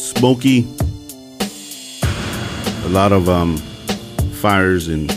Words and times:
smoky. 0.00 0.66
A 2.84 2.88
lot 2.88 3.12
of 3.12 3.28
um, 3.28 3.58
fires 4.40 4.88
in 4.88 5.08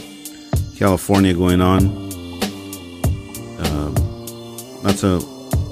California 0.75 1.33
going 1.33 1.61
on. 1.61 1.86
Um, 3.59 3.93
not 4.83 4.96
so 4.96 5.19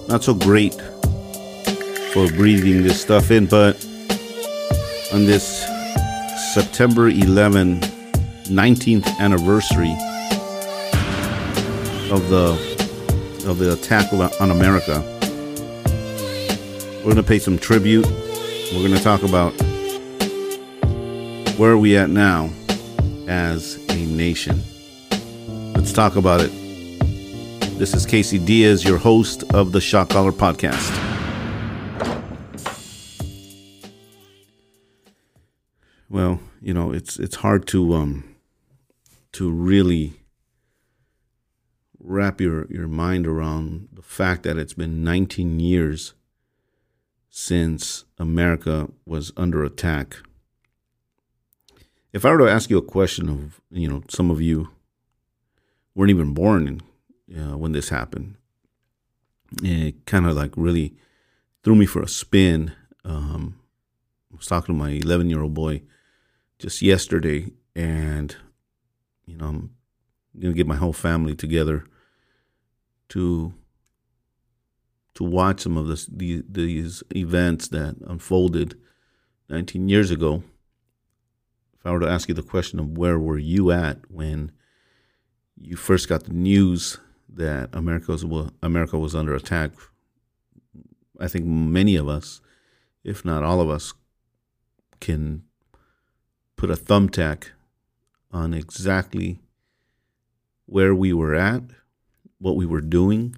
not 0.07 0.23
so 0.23 0.33
great 0.33 0.73
for 2.13 2.27
breathing 2.31 2.83
this 2.83 3.01
stuff 3.01 3.31
in, 3.31 3.45
but 3.45 3.75
on 5.13 5.25
this 5.25 5.65
September 6.53 7.09
11, 7.09 7.79
19th 8.49 9.07
anniversary 9.19 9.95
of 12.11 12.29
the 12.29 12.71
of 13.47 13.57
the 13.57 13.73
attack 13.73 14.11
on 14.39 14.51
America, 14.51 15.01
we're 17.05 17.15
to 17.15 17.23
pay 17.23 17.39
some 17.39 17.57
tribute. 17.57 18.05
We're 18.73 18.87
going 18.87 18.97
to 18.97 19.03
talk 19.03 19.21
about 19.23 19.51
where 21.57 21.71
are 21.71 21.77
we 21.77 21.97
at 21.97 22.09
now 22.09 22.49
as 23.27 23.75
a 23.89 24.05
nation. 24.05 24.63
Let's 25.73 25.91
talk 25.91 26.15
about 26.15 26.39
it. 26.39 26.51
This 27.77 27.93
is 27.93 28.05
Casey 28.05 28.39
Diaz, 28.39 28.85
your 28.85 28.97
host 28.97 29.43
of 29.53 29.73
the 29.73 29.81
Shot 29.81 30.09
Caller 30.09 30.31
Podcast. 30.31 30.89
Well, 36.09 36.39
you 36.61 36.73
know, 36.73 36.93
it's 36.93 37.19
it's 37.19 37.35
hard 37.35 37.67
to 37.67 37.93
um 37.93 38.35
to 39.33 39.51
really 39.51 40.13
wrap 41.99 42.39
your, 42.39 42.67
your 42.71 42.87
mind 42.87 43.27
around 43.27 43.89
the 43.91 44.01
fact 44.01 44.43
that 44.43 44.57
it's 44.57 44.73
been 44.73 45.03
19 45.03 45.59
years 45.59 46.13
since 47.33 48.03
America 48.19 48.89
was 49.05 49.31
under 49.37 49.63
attack. 49.63 50.17
If 52.11 52.25
I 52.25 52.31
were 52.31 52.39
to 52.39 52.51
ask 52.51 52.69
you 52.69 52.77
a 52.77 52.83
question 52.83 53.29
of, 53.29 53.61
you 53.71 53.87
know, 53.87 54.03
some 54.09 54.29
of 54.29 54.41
you 54.41 54.69
weren't 55.95 56.09
even 56.09 56.33
born 56.33 56.81
uh, 57.33 57.57
when 57.57 57.71
this 57.71 57.87
happened, 57.87 58.35
it 59.63 60.05
kind 60.05 60.25
of 60.27 60.35
like 60.35 60.51
really 60.57 60.93
threw 61.63 61.73
me 61.73 61.85
for 61.85 62.01
a 62.01 62.07
spin. 62.07 62.73
Um, 63.05 63.57
I 64.33 64.35
was 64.35 64.47
talking 64.47 64.75
to 64.75 64.79
my 64.79 64.91
11 64.91 65.29
year 65.29 65.41
old 65.41 65.53
boy 65.53 65.83
just 66.59 66.81
yesterday, 66.81 67.47
and, 67.77 68.35
you 69.25 69.37
know, 69.37 69.45
I'm 69.45 69.75
going 70.37 70.53
to 70.53 70.57
get 70.57 70.67
my 70.67 70.75
whole 70.75 70.93
family 70.93 71.33
together 71.33 71.85
to 73.09 73.53
to 75.15 75.23
watch 75.23 75.61
some 75.61 75.77
of 75.77 75.87
this, 75.87 76.05
these, 76.05 76.43
these 76.49 77.03
events 77.15 77.67
that 77.69 77.95
unfolded 78.07 78.75
19 79.49 79.89
years 79.89 80.11
ago, 80.11 80.43
if 81.77 81.85
I 81.85 81.91
were 81.91 81.99
to 81.99 82.09
ask 82.09 82.29
you 82.29 82.35
the 82.35 82.43
question 82.43 82.79
of 82.79 82.97
where 82.97 83.19
were 83.19 83.37
you 83.37 83.71
at 83.71 84.09
when 84.09 84.51
you 85.59 85.75
first 85.75 86.07
got 86.07 86.23
the 86.23 86.33
news 86.33 86.99
that 87.27 87.69
America 87.73 88.11
was 88.11 88.51
America 88.61 88.97
was 88.99 89.15
under 89.15 89.33
attack, 89.33 89.71
I 91.19 91.27
think 91.27 91.45
many 91.45 91.95
of 91.95 92.07
us, 92.07 92.41
if 93.03 93.25
not 93.25 93.43
all 93.43 93.61
of 93.61 93.69
us, 93.69 93.93
can 94.99 95.43
put 96.55 96.69
a 96.69 96.75
thumbtack 96.75 97.49
on 98.31 98.53
exactly 98.53 99.39
where 100.65 100.95
we 100.95 101.11
were 101.11 101.35
at, 101.35 101.63
what 102.39 102.55
we 102.55 102.65
were 102.65 102.81
doing, 102.81 103.35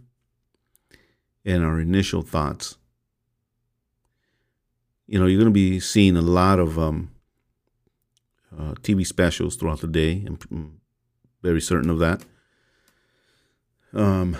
and 1.45 1.63
our 1.63 1.79
initial 1.79 2.21
thoughts. 2.21 2.77
You 5.07 5.19
know, 5.19 5.25
you're 5.25 5.39
going 5.39 5.51
to 5.51 5.51
be 5.51 5.79
seeing 5.79 6.15
a 6.15 6.21
lot 6.21 6.59
of 6.59 6.79
um, 6.79 7.11
uh, 8.57 8.73
TV 8.81 9.05
specials 9.05 9.55
throughout 9.55 9.81
the 9.81 9.87
day. 9.87 10.25
I'm 10.25 10.79
very 11.41 11.61
certain 11.61 11.89
of 11.89 11.99
that. 11.99 12.23
Um, 13.93 14.37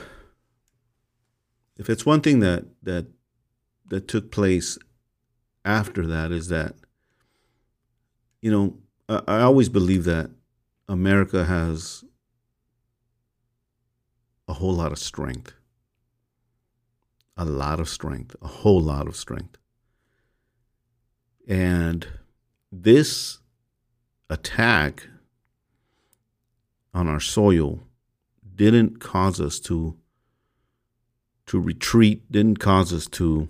if 1.78 1.90
it's 1.90 2.06
one 2.06 2.22
thing 2.22 2.40
that 2.40 2.66
that 2.84 3.08
that 3.88 4.08
took 4.08 4.31
place 4.31 4.78
after 5.66 6.08
that 6.08 6.31
is 6.31 6.47
that 6.47 6.75
you 8.42 8.52
know 8.52 8.78
I, 9.08 9.22
I 9.28 9.42
always 9.42 9.69
believe 9.69 10.06
that 10.06 10.31
America 10.88 11.46
has 11.46 12.03
a 14.47 14.53
whole 14.53 14.74
lot 14.74 14.92
of 14.92 15.00
strength 15.00 15.53
a 17.36 17.46
lot 17.46 17.80
of 17.80 17.90
strength, 17.90 18.36
a 18.42 18.48
whole 18.48 18.82
lot 18.82 19.08
of 19.08 19.16
strength. 19.16 19.58
And 21.48 22.08
this 22.72 23.40
attack 24.30 25.08
on 26.94 27.08
our 27.08 27.20
soil 27.20 27.80
didn't 28.56 29.00
cause 29.00 29.42
us 29.42 29.60
to 29.62 29.98
to 31.46 31.60
retreat, 31.60 32.32
didn't 32.32 32.60
cause 32.60 32.94
us 32.94 33.06
to 33.06 33.50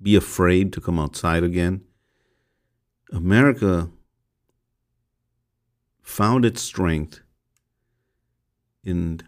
be 0.00 0.16
afraid 0.16 0.72
to 0.72 0.80
come 0.80 0.98
outside 0.98 1.44
again. 1.44 1.82
America 3.12 3.90
found 6.00 6.44
its 6.44 6.62
strength 6.62 7.20
in 8.82 9.20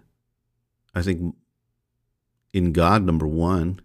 I 0.95 1.03
think 1.03 1.35
in 2.53 2.73
God, 2.73 3.03
number 3.03 3.27
one, 3.27 3.81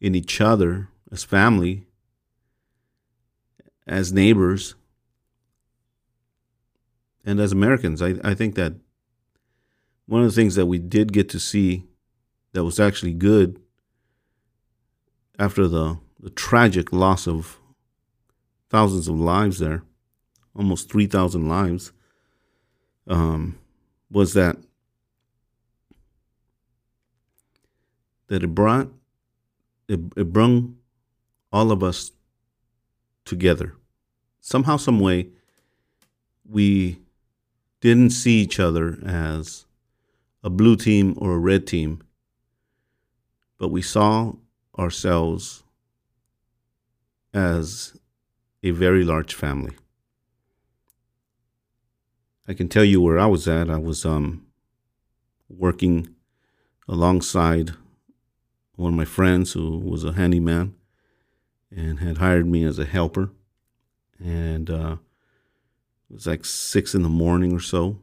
in 0.00 0.14
each 0.14 0.40
other 0.40 0.88
as 1.10 1.24
family, 1.24 1.86
as 3.86 4.12
neighbors, 4.12 4.74
and 7.24 7.40
as 7.40 7.52
Americans. 7.52 8.02
I, 8.02 8.14
I 8.24 8.34
think 8.34 8.54
that 8.56 8.74
one 10.06 10.22
of 10.22 10.28
the 10.28 10.34
things 10.34 10.56
that 10.56 10.66
we 10.66 10.78
did 10.78 11.12
get 11.12 11.28
to 11.30 11.40
see 11.40 11.84
that 12.52 12.64
was 12.64 12.80
actually 12.80 13.14
good 13.14 13.60
after 15.38 15.68
the, 15.68 15.98
the 16.20 16.30
tragic 16.30 16.92
loss 16.92 17.26
of 17.26 17.58
thousands 18.68 19.08
of 19.08 19.18
lives 19.18 19.58
there, 19.58 19.82
almost 20.54 20.90
3,000 20.90 21.48
lives, 21.48 21.92
um, 23.06 23.58
was 24.10 24.34
that 24.34 24.56
that 28.32 28.42
it 28.42 28.54
brought 28.54 28.88
it, 29.88 30.00
it 30.16 30.32
brought 30.32 30.70
all 31.52 31.70
of 31.70 31.82
us 31.82 32.12
together. 33.26 33.74
Somehow, 34.40 34.78
some 34.78 35.00
way, 35.00 35.28
we 36.48 36.98
didn't 37.82 38.08
see 38.08 38.40
each 38.40 38.58
other 38.58 38.98
as 39.04 39.66
a 40.42 40.48
blue 40.48 40.76
team 40.76 41.14
or 41.18 41.34
a 41.34 41.38
red 41.38 41.66
team, 41.66 42.02
but 43.58 43.68
we 43.68 43.82
saw 43.82 44.32
ourselves 44.78 45.62
as 47.34 47.98
a 48.62 48.70
very 48.70 49.04
large 49.04 49.34
family. 49.34 49.76
I 52.48 52.54
can 52.54 52.70
tell 52.70 52.84
you 52.84 53.02
where 53.02 53.18
I 53.18 53.26
was 53.26 53.46
at. 53.46 53.68
I 53.68 53.76
was 53.76 54.06
um, 54.06 54.46
working 55.50 56.08
alongside 56.88 57.74
one 58.82 58.94
of 58.94 58.96
my 58.96 59.04
friends 59.04 59.52
who 59.52 59.78
was 59.78 60.04
a 60.04 60.12
handyman 60.12 60.74
and 61.70 62.00
had 62.00 62.18
hired 62.18 62.46
me 62.46 62.64
as 62.64 62.78
a 62.78 62.84
helper. 62.84 63.30
And 64.18 64.68
uh, 64.68 64.96
it 66.10 66.14
was 66.14 66.26
like 66.26 66.44
six 66.44 66.94
in 66.94 67.02
the 67.02 67.08
morning 67.08 67.52
or 67.52 67.60
so. 67.60 67.98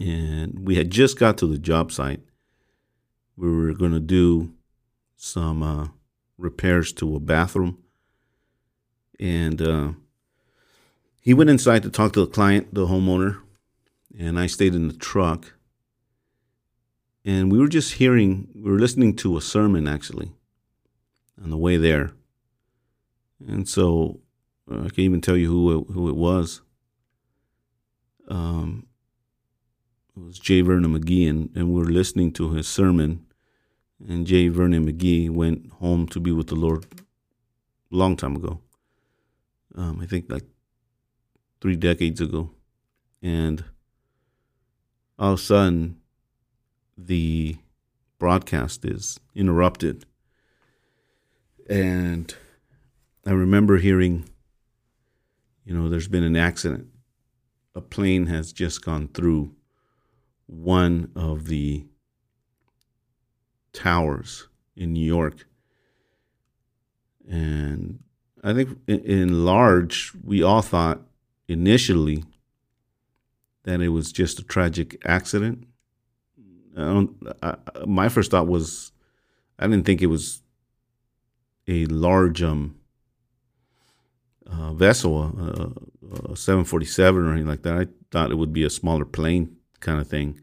And 0.00 0.66
we 0.66 0.76
had 0.76 0.90
just 0.90 1.18
got 1.18 1.36
to 1.38 1.46
the 1.46 1.58
job 1.58 1.92
site. 1.92 2.20
We 3.36 3.54
were 3.54 3.74
going 3.74 3.92
to 3.92 4.00
do 4.00 4.52
some 5.16 5.62
uh, 5.62 5.88
repairs 6.38 6.92
to 6.94 7.16
a 7.16 7.20
bathroom. 7.20 7.78
And 9.20 9.60
uh, 9.60 9.92
he 11.20 11.34
went 11.34 11.50
inside 11.50 11.82
to 11.82 11.90
talk 11.90 12.12
to 12.14 12.20
the 12.20 12.30
client, 12.30 12.72
the 12.74 12.86
homeowner, 12.86 13.40
and 14.18 14.38
I 14.38 14.46
stayed 14.46 14.74
in 14.74 14.88
the 14.88 14.94
truck 14.94 15.54
and 17.24 17.52
we 17.52 17.58
were 17.58 17.68
just 17.68 17.94
hearing, 17.94 18.48
we 18.54 18.70
were 18.70 18.78
listening 18.78 19.14
to 19.16 19.36
a 19.36 19.40
sermon 19.40 19.86
actually 19.86 20.32
on 21.42 21.50
the 21.50 21.56
way 21.56 21.76
there. 21.76 22.12
And 23.46 23.68
so 23.68 24.20
uh, 24.70 24.80
I 24.80 24.88
can't 24.88 25.00
even 25.00 25.20
tell 25.20 25.36
you 25.36 25.48
who 25.48 25.78
it, 25.78 25.92
who 25.92 26.08
it 26.08 26.16
was. 26.16 26.62
Um, 28.28 28.86
it 30.16 30.22
was 30.22 30.38
J. 30.38 30.60
Vernon 30.60 30.98
McGee, 30.98 31.28
and, 31.28 31.50
and 31.54 31.72
we 31.72 31.80
were 31.80 31.90
listening 31.90 32.32
to 32.32 32.52
his 32.52 32.68
sermon. 32.68 33.26
And 34.06 34.26
J. 34.26 34.48
Vernon 34.48 34.86
McGee 34.86 35.30
went 35.30 35.70
home 35.74 36.06
to 36.08 36.20
be 36.20 36.32
with 36.32 36.48
the 36.48 36.54
Lord 36.54 36.84
a 36.94 37.96
long 37.96 38.16
time 38.16 38.36
ago. 38.36 38.60
Um, 39.74 40.00
I 40.00 40.06
think 40.06 40.30
like 40.30 40.44
three 41.60 41.76
decades 41.76 42.20
ago. 42.20 42.50
And 43.22 43.64
all 45.18 45.34
of 45.34 45.38
a 45.38 45.42
sudden, 45.42 46.01
the 46.96 47.56
broadcast 48.18 48.84
is 48.84 49.18
interrupted. 49.34 50.04
And 51.68 52.34
I 53.26 53.30
remember 53.30 53.78
hearing, 53.78 54.28
you 55.64 55.74
know, 55.74 55.88
there's 55.88 56.08
been 56.08 56.24
an 56.24 56.36
accident. 56.36 56.88
A 57.74 57.80
plane 57.80 58.26
has 58.26 58.52
just 58.52 58.84
gone 58.84 59.08
through 59.08 59.54
one 60.46 61.10
of 61.16 61.46
the 61.46 61.86
towers 63.72 64.48
in 64.76 64.92
New 64.92 65.04
York. 65.04 65.46
And 67.28 68.00
I 68.44 68.52
think 68.52 68.78
in 68.86 69.44
large, 69.44 70.12
we 70.22 70.42
all 70.42 70.62
thought 70.62 71.00
initially 71.48 72.24
that 73.64 73.80
it 73.80 73.90
was 73.90 74.12
just 74.12 74.40
a 74.40 74.44
tragic 74.44 75.00
accident. 75.04 75.66
I 76.76 77.06
I, 77.42 77.56
my 77.86 78.08
first 78.08 78.30
thought 78.30 78.46
was 78.46 78.92
I 79.58 79.66
didn't 79.66 79.86
think 79.86 80.02
it 80.02 80.06
was 80.06 80.42
a 81.68 81.86
large 81.86 82.42
um, 82.42 82.76
uh, 84.46 84.72
vessel, 84.72 85.22
a, 85.22 86.32
a 86.32 86.36
747 86.36 87.24
or 87.24 87.32
anything 87.32 87.48
like 87.48 87.62
that. 87.62 87.78
I 87.78 87.86
thought 88.10 88.30
it 88.30 88.38
would 88.38 88.52
be 88.52 88.64
a 88.64 88.70
smaller 88.70 89.04
plane 89.04 89.56
kind 89.80 90.00
of 90.00 90.08
thing. 90.08 90.40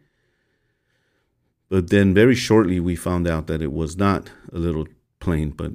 But 1.70 1.90
then 1.90 2.14
very 2.14 2.36
shortly 2.36 2.80
we 2.80 2.96
found 2.96 3.28
out 3.28 3.48
that 3.48 3.62
it 3.62 3.72
was 3.72 3.98
not 3.98 4.32
a 4.52 4.58
little 4.58 4.88
plane, 5.20 5.52
but 5.52 5.74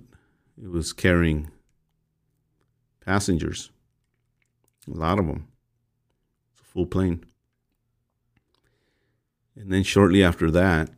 it 0.61 0.71
was 0.71 0.93
carrying 0.93 1.51
passengers. 3.05 3.71
A 4.93 4.97
lot 4.97 5.19
of 5.19 5.27
them. 5.27 5.47
It's 6.53 6.63
a 6.63 6.65
full 6.65 6.87
plane. 6.87 7.25
And 9.57 9.73
then 9.73 9.83
shortly 9.83 10.23
after 10.23 10.51
that, 10.51 10.91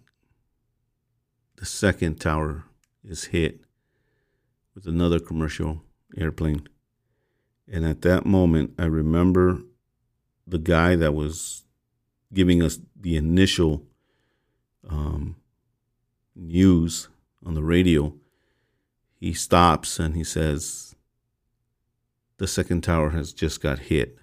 the 1.57 1.67
second 1.67 2.21
tower 2.21 2.65
is 3.05 3.25
hit 3.25 3.61
with 4.75 4.87
another 4.87 5.19
commercial 5.19 5.83
airplane. 6.17 6.69
And 7.71 7.85
at 7.85 8.03
that 8.03 8.25
moment, 8.27 8.75
I 8.79 8.85
remember 8.85 9.63
the 10.47 10.59
guy 10.59 10.97
that 10.97 11.15
was 11.15 11.65
giving 12.33 12.63
us 12.63 12.79
the 12.99 13.17
initial 13.17 13.83
um, 14.89 15.37
news 16.35 17.09
on 17.45 17.55
the 17.55 17.63
radio. 17.63 18.15
He 19.19 19.33
stops 19.33 19.99
and 19.99 20.15
he 20.15 20.25
says, 20.25 20.95
The 22.37 22.47
second 22.47 22.83
tower 22.83 23.11
has 23.11 23.33
just 23.33 23.61
got 23.61 23.79
hit. 23.81 24.19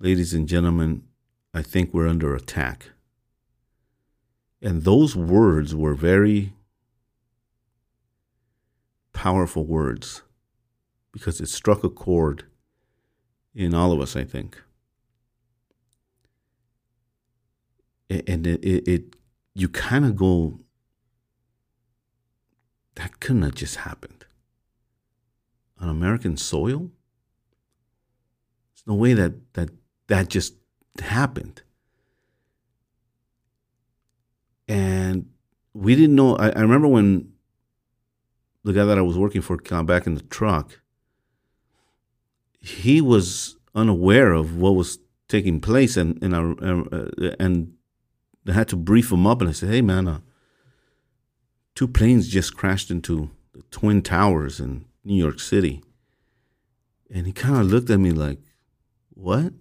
Ladies 0.00 0.32
and 0.32 0.48
gentlemen, 0.48 1.07
I 1.58 1.62
think 1.62 1.92
we're 1.92 2.06
under 2.06 2.36
attack. 2.36 2.90
And 4.62 4.84
those 4.84 5.16
words 5.16 5.74
were 5.74 5.94
very 5.94 6.52
powerful 9.12 9.66
words 9.66 10.22
because 11.10 11.40
it 11.40 11.48
struck 11.48 11.82
a 11.82 11.90
chord 11.90 12.44
in 13.56 13.74
all 13.74 13.90
of 13.90 14.00
us, 14.00 14.14
I 14.14 14.22
think. 14.22 14.62
And 18.08 18.46
it, 18.46 18.64
it, 18.64 18.86
it 18.86 19.16
you 19.54 19.68
kind 19.68 20.04
of 20.04 20.14
go, 20.14 20.60
that 22.94 23.18
couldn't 23.18 23.42
have 23.42 23.56
just 23.56 23.76
happened 23.78 24.26
on 25.80 25.88
American 25.88 26.36
soil. 26.36 26.92
There's 28.70 28.86
no 28.86 28.94
way 28.94 29.12
that 29.14 29.54
that 29.54 29.70
that 30.06 30.28
just 30.28 30.54
happened. 31.00 31.62
And 34.66 35.30
we 35.72 35.94
didn't 35.94 36.16
know. 36.16 36.36
I, 36.36 36.50
I 36.50 36.60
remember 36.60 36.88
when 36.88 37.32
the 38.64 38.72
guy 38.72 38.84
that 38.84 38.98
I 38.98 39.02
was 39.02 39.16
working 39.16 39.40
for 39.40 39.56
came 39.56 39.86
back 39.86 40.06
in 40.06 40.14
the 40.14 40.22
truck, 40.22 40.80
he 42.60 43.00
was 43.00 43.56
unaware 43.74 44.32
of 44.32 44.56
what 44.56 44.74
was 44.74 44.98
taking 45.28 45.60
place, 45.60 45.96
and 45.96 46.22
and 46.22 46.36
I, 46.36 46.40
uh, 46.42 47.34
and 47.38 47.74
I 48.46 48.52
had 48.52 48.68
to 48.68 48.76
brief 48.76 49.10
him 49.12 49.26
up, 49.26 49.40
and 49.40 49.48
I 49.48 49.52
said, 49.52 49.70
"Hey, 49.70 49.82
man, 49.82 50.08
uh, 50.08 50.20
two 51.74 51.88
planes 51.88 52.28
just 52.28 52.56
crashed 52.56 52.90
into 52.90 53.30
the 53.52 53.62
twin 53.70 54.02
towers 54.02 54.60
in 54.60 54.84
New 55.04 55.16
York 55.16 55.40
City," 55.40 55.82
and 57.10 57.26
he 57.26 57.32
kind 57.32 57.58
of 57.60 57.70
looked 57.70 57.90
at 57.90 58.00
me 58.00 58.10
like, 58.10 58.40
"What?" 59.14 59.52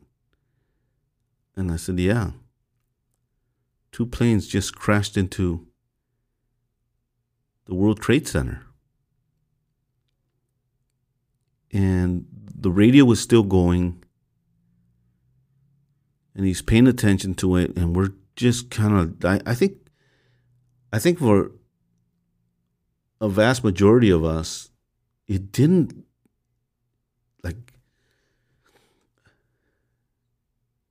And 1.57 1.71
I 1.71 1.75
said, 1.75 1.99
Yeah. 1.99 2.31
Two 3.91 4.05
planes 4.05 4.47
just 4.47 4.75
crashed 4.75 5.17
into 5.17 5.65
the 7.65 7.73
World 7.73 7.99
Trade 7.99 8.27
Center. 8.27 8.61
And 11.71 12.27
the 12.31 12.69
radio 12.71 13.05
was 13.05 13.19
still 13.19 13.43
going. 13.43 14.03
And 16.35 16.45
he's 16.45 16.61
paying 16.61 16.85
attention 16.87 17.33
to 17.35 17.55
it. 17.55 17.75
And 17.75 17.95
we're 17.95 18.13
just 18.35 18.69
kind 18.69 18.93
of, 18.95 19.25
I, 19.25 19.41
I 19.49 19.55
think, 19.55 19.77
I 20.93 20.99
think 20.99 21.17
for 21.17 21.51
a 23.19 23.27
vast 23.27 23.63
majority 23.63 24.11
of 24.11 24.23
us, 24.23 24.69
it 25.27 25.51
didn't 25.51 26.05
like 27.43 27.73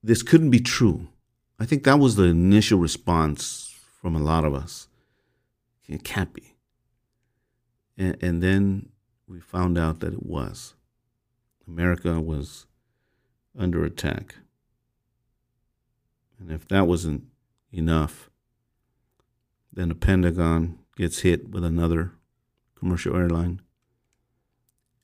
this 0.07 0.23
couldn't 0.23 0.51
be 0.51 0.61
true. 0.61 1.09
I 1.59 1.65
think 1.65 1.83
that 1.83 1.99
was 1.99 2.15
the 2.15 2.25
initial 2.25 2.79
response 2.79 3.75
from 4.01 4.15
a 4.15 4.21
lot 4.21 4.45
of 4.45 4.55
us. 4.55 4.87
It 5.89 6.05
can't 6.05 6.33
be. 6.33 6.55
And, 7.99 8.17
and 8.23 8.43
then 8.43 8.91
we 9.27 9.41
found 9.41 9.77
out 9.77 9.99
that 10.01 10.13
it 10.13 10.25
was. 10.25 10.75
America 11.67 12.21
was 12.21 12.67
under 13.59 13.85
attack. 13.85 14.37
And 16.39 16.53
if 16.53 16.69
that 16.69 16.87
wasn't 16.87 17.25
enough, 17.73 18.31
then 19.73 19.89
the 19.89 19.95
Pentagon 19.97 20.79
gets 20.97 21.21
hit 21.21 21.51
with 21.51 21.65
another 21.65 22.13
commercial 22.77 23.17
airline, 23.17 23.61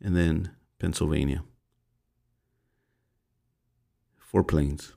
and 0.00 0.16
then 0.16 0.52
Pennsylvania 0.78 1.42
four 4.32 4.42
planes. 4.42 4.94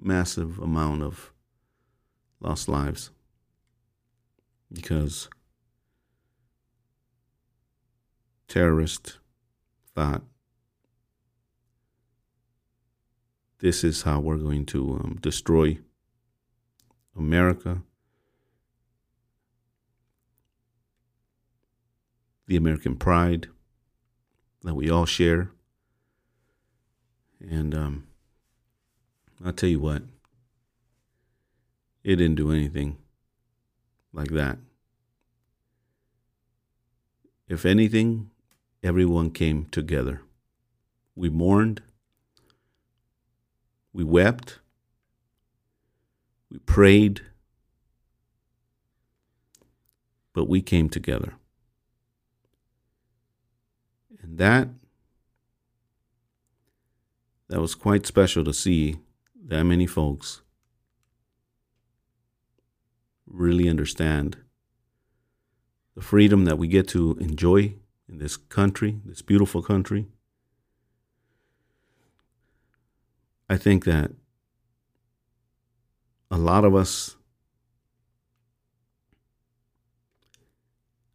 Massive 0.00 0.58
amount 0.58 1.02
of 1.02 1.30
lost 2.40 2.68
lives 2.68 3.10
because 4.72 5.28
terrorists 8.48 9.18
thought 9.94 10.22
this 13.58 13.84
is 13.84 14.02
how 14.02 14.18
we're 14.18 14.38
going 14.38 14.64
to 14.64 14.94
um, 14.94 15.18
destroy 15.20 15.78
America, 17.14 17.82
the 22.46 22.56
American 22.56 22.96
pride 22.96 23.48
that 24.62 24.74
we 24.74 24.88
all 24.88 25.04
share. 25.04 25.50
And 27.40 27.74
um, 27.74 28.06
I'll 29.44 29.52
tell 29.52 29.68
you 29.68 29.80
what, 29.80 30.02
it 32.04 32.16
didn't 32.16 32.36
do 32.36 32.52
anything 32.52 32.98
like 34.12 34.30
that. 34.30 34.58
If 37.48 37.64
anything, 37.64 38.30
everyone 38.82 39.30
came 39.30 39.66
together. 39.66 40.22
We 41.16 41.30
mourned, 41.30 41.82
we 43.92 44.04
wept, 44.04 44.58
we 46.50 46.58
prayed, 46.58 47.22
but 50.32 50.48
we 50.48 50.62
came 50.62 50.88
together. 50.88 51.34
And 54.22 54.38
that 54.38 54.68
that 57.50 57.60
was 57.60 57.74
quite 57.74 58.06
special 58.06 58.44
to 58.44 58.54
see 58.54 58.96
that 59.48 59.64
many 59.64 59.84
folks 59.84 60.40
really 63.26 63.68
understand 63.68 64.36
the 65.96 66.00
freedom 66.00 66.44
that 66.44 66.58
we 66.58 66.68
get 66.68 66.86
to 66.86 67.18
enjoy 67.20 67.74
in 68.08 68.18
this 68.18 68.36
country, 68.36 69.00
this 69.04 69.20
beautiful 69.20 69.62
country. 69.62 70.06
I 73.48 73.56
think 73.56 73.84
that 73.84 74.12
a 76.30 76.38
lot 76.38 76.64
of 76.64 76.76
us, 76.76 77.16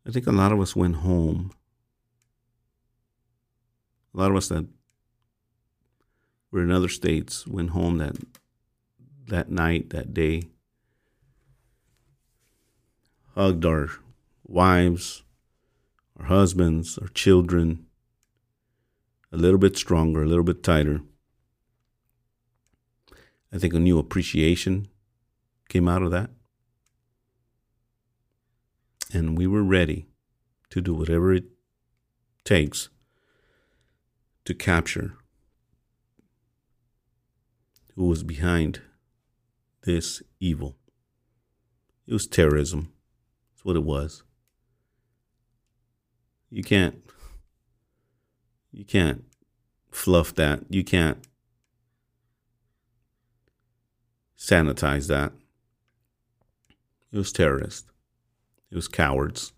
I 0.06 0.12
think 0.12 0.28
a 0.28 0.34
lot 0.34 0.52
of 0.52 0.60
us 0.60 0.76
went 0.76 0.98
home. 0.98 1.54
A 4.14 4.18
lot 4.18 4.32
of 4.32 4.36
us 4.36 4.50
that 4.50 4.66
were 6.56 6.64
in 6.64 6.72
other 6.72 6.88
states, 6.88 7.46
went 7.46 7.72
home 7.72 7.98
that 7.98 8.16
that 9.28 9.52
night, 9.52 9.90
that 9.90 10.14
day, 10.14 10.44
hugged 13.34 13.66
our 13.66 13.90
wives, 14.46 15.24
our 16.18 16.28
husbands, 16.28 16.98
our 16.98 17.10
children 17.10 17.86
a 19.34 19.38
little 19.38 19.58
bit 19.58 19.76
stronger, 19.76 20.24
a 20.24 20.28
little 20.28 20.46
bit 20.46 20.64
tighter. 20.64 21.02
I 23.52 23.58
think 23.58 23.74
a 23.74 23.80
new 23.80 24.00
appreciation 24.00 24.88
came 25.68 25.90
out 25.90 26.04
of 26.04 26.12
that. 26.12 26.30
And 29.12 29.38
we 29.38 29.46
were 29.46 29.64
ready 29.64 30.08
to 30.70 30.80
do 30.80 30.94
whatever 30.94 31.34
it 31.34 31.46
takes 32.46 32.88
to 34.46 34.54
capture 34.54 35.18
who 37.96 38.06
was 38.06 38.24
behind 38.24 38.82
this 39.84 40.22
evil. 40.40 40.76
It 42.08 42.14
was 42.14 42.28
terrorism. 42.28 42.92
That's 43.54 43.66
what 43.66 43.76
it 43.76 43.84
was. 43.84 44.24
You 46.50 46.64
can't 46.64 47.02
you 48.72 48.86
can't 48.86 49.24
fluff 49.92 50.36
that. 50.36 50.64
You 50.70 50.84
can't 50.84 51.26
sanitize 54.38 55.08
that. 55.08 55.32
It 57.12 57.18
was 57.18 57.32
terrorists. 57.32 57.90
It 58.70 58.76
was 58.76 58.90
cowards. 58.90 59.54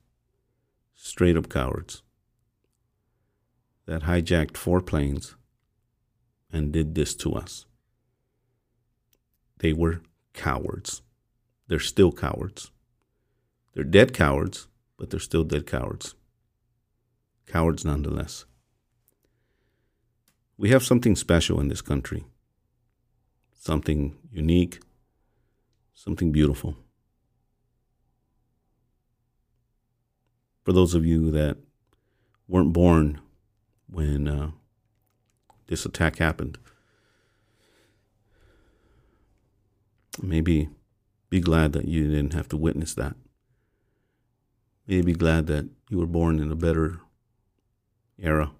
Straight 0.93 1.35
up 1.35 1.49
cowards. 1.49 2.03
That 3.87 4.03
hijacked 4.03 4.57
four 4.57 4.81
planes 4.81 5.35
and 6.51 6.71
did 6.71 6.93
this 6.93 7.15
to 7.15 7.33
us. 7.33 7.65
They 9.59 9.73
were 9.73 10.01
cowards. 10.33 11.01
They're 11.67 11.79
still 11.79 12.11
cowards. 12.11 12.71
They're 13.73 13.83
dead 13.83 14.13
cowards, 14.13 14.67
but 14.97 15.09
they're 15.09 15.19
still 15.19 15.43
dead 15.43 15.65
cowards. 15.67 16.15
Cowards 17.45 17.85
nonetheless. 17.85 18.45
We 20.57 20.69
have 20.69 20.83
something 20.83 21.15
special 21.15 21.59
in 21.59 21.67
this 21.67 21.81
country, 21.81 22.25
something 23.53 24.17
unique, 24.31 24.79
something 25.93 26.31
beautiful. 26.31 26.75
For 30.63 30.73
those 30.73 30.95
of 30.95 31.05
you 31.05 31.31
that 31.31 31.57
weren't 32.47 32.73
born 32.73 33.21
when 33.87 34.27
uh, 34.27 34.51
this 35.67 35.85
attack 35.85 36.17
happened, 36.17 36.57
maybe 40.21 40.69
be 41.29 41.39
glad 41.39 41.73
that 41.73 41.87
you 41.87 42.07
didn't 42.07 42.33
have 42.33 42.47
to 42.49 42.57
witness 42.57 42.93
that. 42.93 43.15
Maybe 44.87 45.01
be 45.01 45.13
glad 45.13 45.47
that 45.47 45.67
you 45.89 45.97
were 45.97 46.05
born 46.05 46.39
in 46.39 46.51
a 46.51 46.55
better 46.55 47.01
era. 48.17 48.51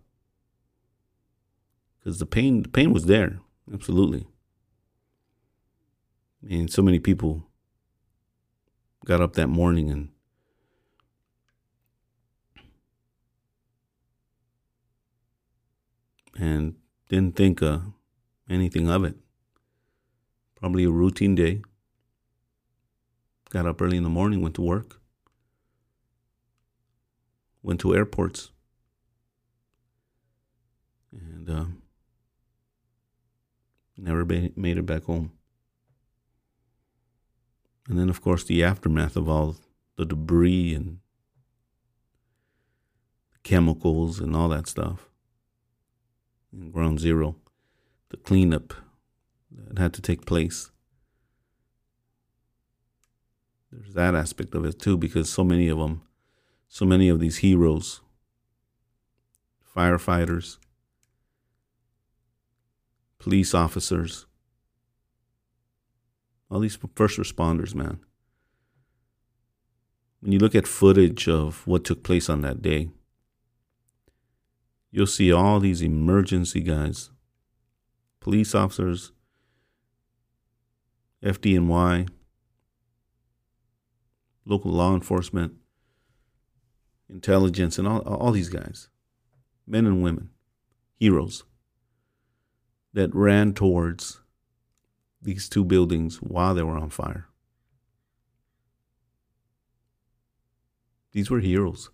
Because 2.00 2.20
the 2.20 2.26
pain 2.26 2.64
the 2.64 2.70
pain 2.70 2.94
was 2.94 3.06
there 3.06 3.40
absolutely. 3.74 4.28
And 6.50 6.72
so 6.72 6.82
many 6.82 7.00
people 7.00 7.48
got 9.06 9.22
up 9.22 9.34
that 9.34 9.48
morning 9.48 9.90
and 9.90 10.10
and 16.38 16.76
didn't 17.10 17.36
think 17.36 17.64
uh, 17.64 17.80
anything 18.50 18.90
of 18.90 19.04
it 19.04 19.16
probably 20.60 20.84
a 20.84 20.90
routine 20.90 21.36
day 21.36 21.62
got 23.50 23.66
up 23.66 23.82
early 23.82 23.98
in 23.98 24.04
the 24.04 24.10
morning 24.10 24.42
went 24.42 24.56
to 24.56 24.62
work 24.62 25.00
went 27.64 27.80
to 27.80 27.96
airports 27.96 28.52
and 31.12 31.50
uh, 31.50 31.66
Never 33.98 34.24
made 34.24 34.78
it 34.78 34.86
back 34.86 35.06
home. 35.06 35.32
And 37.90 37.98
then, 37.98 38.10
of 38.10 38.22
course, 38.22 38.44
the 38.44 38.64
aftermath 38.64 39.16
of 39.16 39.28
all 39.28 39.56
the 39.96 40.06
debris 40.06 40.76
and 40.76 41.00
chemicals 43.42 44.20
and 44.20 44.36
all 44.36 44.50
that 44.50 44.68
stuff. 44.68 45.10
In 46.54 46.70
ground 46.70 47.00
zero, 47.00 47.38
the 48.10 48.18
cleanup 48.18 48.74
that 49.52 49.80
had 49.80 49.94
to 49.94 50.02
take 50.02 50.26
place. 50.26 50.72
There's 53.72 53.94
that 53.94 54.16
aspect 54.16 54.56
of 54.56 54.66
it 54.66 54.80
too, 54.80 54.98
because 54.98 55.30
so 55.30 55.44
many 55.44 55.68
of 55.68 55.78
them, 55.78 56.02
so 56.68 56.86
many 56.86 57.10
of 57.10 57.20
these 57.20 57.38
heroes, 57.38 58.02
firefighters, 59.76 60.58
police 63.20 63.54
officers, 63.54 64.26
all 66.50 66.60
these 66.60 66.78
first 66.96 67.18
responders, 67.18 67.76
man. 67.76 68.00
When 70.22 70.32
you 70.32 70.40
look 70.40 70.56
at 70.56 70.68
footage 70.68 71.28
of 71.28 71.66
what 71.68 71.84
took 71.84 72.04
place 72.04 72.30
on 72.30 72.42
that 72.42 72.62
day, 72.62 72.90
you'll 74.92 75.08
see 75.08 75.32
all 75.32 75.60
these 75.60 75.82
emergency 75.82 76.62
guys, 76.62 77.12
police 78.20 78.56
officers, 78.56 79.12
FDNY, 81.24 82.08
local 84.46 84.72
law 84.72 84.94
enforcement, 84.94 85.54
intelligence, 87.10 87.78
and 87.78 87.88
all, 87.88 88.00
all 88.02 88.32
these 88.32 88.50
guys, 88.50 88.90
men 89.66 89.86
and 89.86 90.04
women, 90.04 90.30
heroes 90.96 91.44
that 92.94 93.14
ran 93.14 93.54
towards 93.54 94.22
these 95.22 95.50
two 95.50 95.66
buildings 95.66 96.18
while 96.18 96.54
they 96.54 96.64
were 96.64 96.78
on 96.78 96.90
fire. 96.90 97.28
These 101.12 101.30
were 101.30 101.40
heroes. 101.40 101.90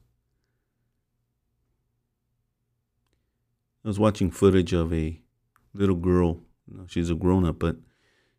I 3.86 3.88
was 3.88 4.00
watching 4.00 4.32
footage 4.32 4.74
of 4.74 4.94
a 4.94 5.22
little 5.74 5.96
girl. 5.96 6.42
she's 6.88 7.10
a 7.10 7.16
grown 7.16 7.46
up, 7.46 7.60
but 7.60 7.78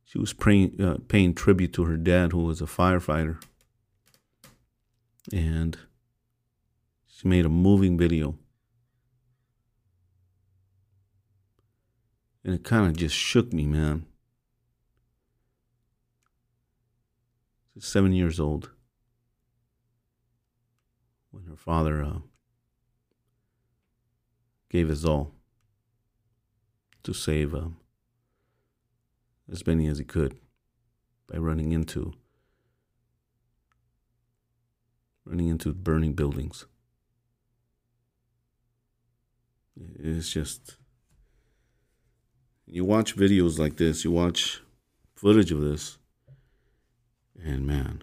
she 0.05 0.19
was 0.19 0.33
praying, 0.33 0.81
uh, 0.81 0.99
paying 1.09 1.35
tribute 1.35 1.73
to 1.75 1.85
her 1.85 1.97
dad, 1.97 2.33
who 2.33 2.45
was 2.45 2.61
a 2.61 2.67
firefighter. 2.67 3.43
And 5.33 5.79
she 7.07 7.27
made 7.27 7.47
a 7.47 7.49
moving 7.49 7.97
video 7.97 8.37
And 12.45 12.55
it 12.55 12.63
kind 12.63 12.87
of 12.87 12.97
just 12.97 13.17
shook 13.17 13.53
me, 13.53 13.65
man. 13.65 14.05
She's 17.73 17.87
seven 17.87 18.13
years 18.13 18.39
old 18.39 18.71
when 21.31 21.45
her 21.45 21.57
father 21.57 22.05
uh, 22.05 22.19
gave 24.69 24.89
his 24.89 25.05
all 25.05 25.33
to 27.03 27.15
save 27.15 27.55
um, 27.55 27.79
as 29.51 29.67
many 29.67 29.87
as 29.87 29.99
he 29.99 30.05
could 30.05 30.37
by 31.29 31.39
running 31.39 31.73
into 31.73 32.13
running 35.25 35.49
into 35.49 35.73
burning 35.73 36.13
buildings. 36.13 36.67
It's 39.77 40.31
just 40.31 40.77
you 42.67 42.85
watch 42.85 43.17
videos 43.17 43.59
like 43.59 43.77
this, 43.77 44.05
you 44.05 44.11
watch 44.11 44.63
footage 45.17 45.53
of 45.53 45.61
this, 45.61 45.99
and 47.43 47.67
man, 47.67 48.03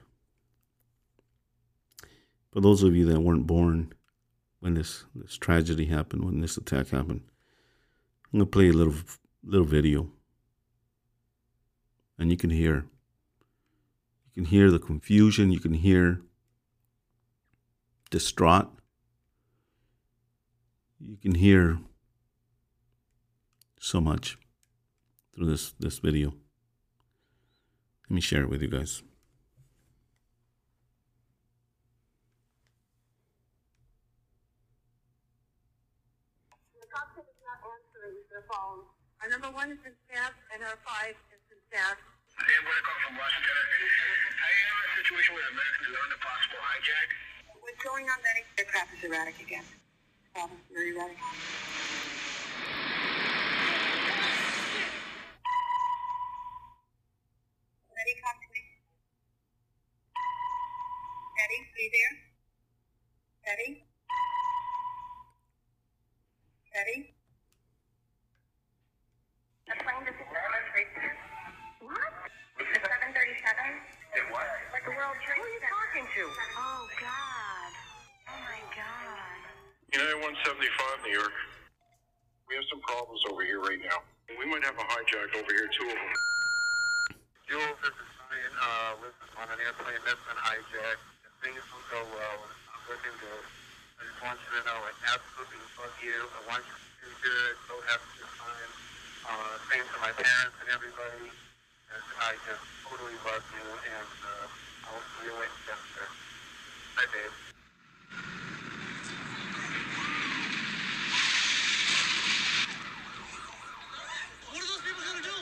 for 2.51 2.62
those 2.62 2.83
of 2.83 2.95
you 2.95 3.05
that 3.05 3.21
weren't 3.21 3.48
born 3.48 3.93
when 4.60 4.74
this 4.74 5.05
this 5.15 5.38
tragedy 5.38 5.86
happened, 5.86 6.25
when 6.25 6.41
this 6.41 6.57
attack 6.57 6.89
happened, 6.89 7.21
I'm 8.31 8.39
gonna 8.39 8.45
play 8.45 8.69
a 8.69 8.74
little 8.74 8.95
little 9.43 9.65
video, 9.65 10.10
and 12.21 12.29
you 12.29 12.37
can 12.37 12.51
hear 12.51 12.85
you 14.27 14.43
can 14.43 14.45
hear 14.45 14.69
the 14.69 14.77
confusion, 14.77 15.51
you 15.51 15.59
can 15.59 15.73
hear 15.73 16.21
distraught, 18.11 18.69
you 20.99 21.17
can 21.17 21.33
hear 21.33 21.79
so 23.79 23.99
much 23.99 24.37
through 25.33 25.47
this 25.47 25.73
this 25.79 25.97
video. 25.97 26.33
Let 28.07 28.11
me 28.11 28.21
share 28.21 28.43
it 28.43 28.49
with 28.49 28.61
you 28.61 28.69
guys. 28.69 29.01
Number 39.29 39.55
one 39.55 39.71
is 39.71 39.79
in 39.87 39.93
staff, 40.11 40.33
and 40.53 40.61
our 40.61 40.75
five 40.83 41.15
is 41.31 41.39
in 41.49 41.57
staff. 41.71 41.95
Hey, 42.39 42.55
I'm 42.55 42.63
going 42.63 42.79
to 42.79 42.85
call 42.88 43.00
from 43.03 43.15
Washington. 43.19 43.51
I 43.51 44.50
am 44.51 44.75
in 44.79 44.88
a 44.88 44.95
situation 45.03 45.35
with 45.35 45.45
American 45.51 45.91
Learn 45.91 46.09
the 46.15 46.19
Possible 46.23 46.61
Hijack. 46.63 47.09
With 47.59 47.77
going 47.83 48.05
on, 48.07 48.19
Betty? 48.23 48.43
Aircraft 48.55 48.95
is 48.95 49.03
erratic 49.03 49.38
again. 49.43 49.67
Problem, 50.33 50.59
very 50.71 50.95
erratic. 50.95 51.19
My 100.11 100.23
parents 100.23 100.57
and 100.59 100.69
everybody. 100.75 101.31
And 101.31 102.03
I 102.19 102.35
just 102.43 102.59
totally 102.83 103.15
love 103.23 103.43
you, 103.55 103.63
and 103.63 104.11
uh, 104.27 104.91
I'll 104.91 104.99
see 104.99 105.23
you 105.23 105.35
in 105.39 105.51
Chester. 105.63 106.03
Bye, 106.99 107.07
babe. 107.15 107.31
What 114.51 114.59
are 114.59 114.67
those 114.67 114.83
people 114.83 114.99
gonna 114.99 115.23
do? 115.23 115.37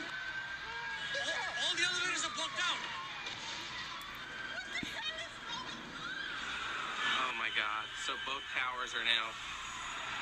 All, 1.17 1.41
all 1.65 1.73
the 1.73 1.85
elevators 1.89 2.23
are 2.29 2.35
blocked 2.37 2.61
out. 2.61 2.81
Oh 7.25 7.33
my 7.41 7.49
god. 7.57 7.85
So 8.05 8.13
both 8.29 8.45
towers 8.53 8.93
are 8.93 9.05
now. 9.05 9.33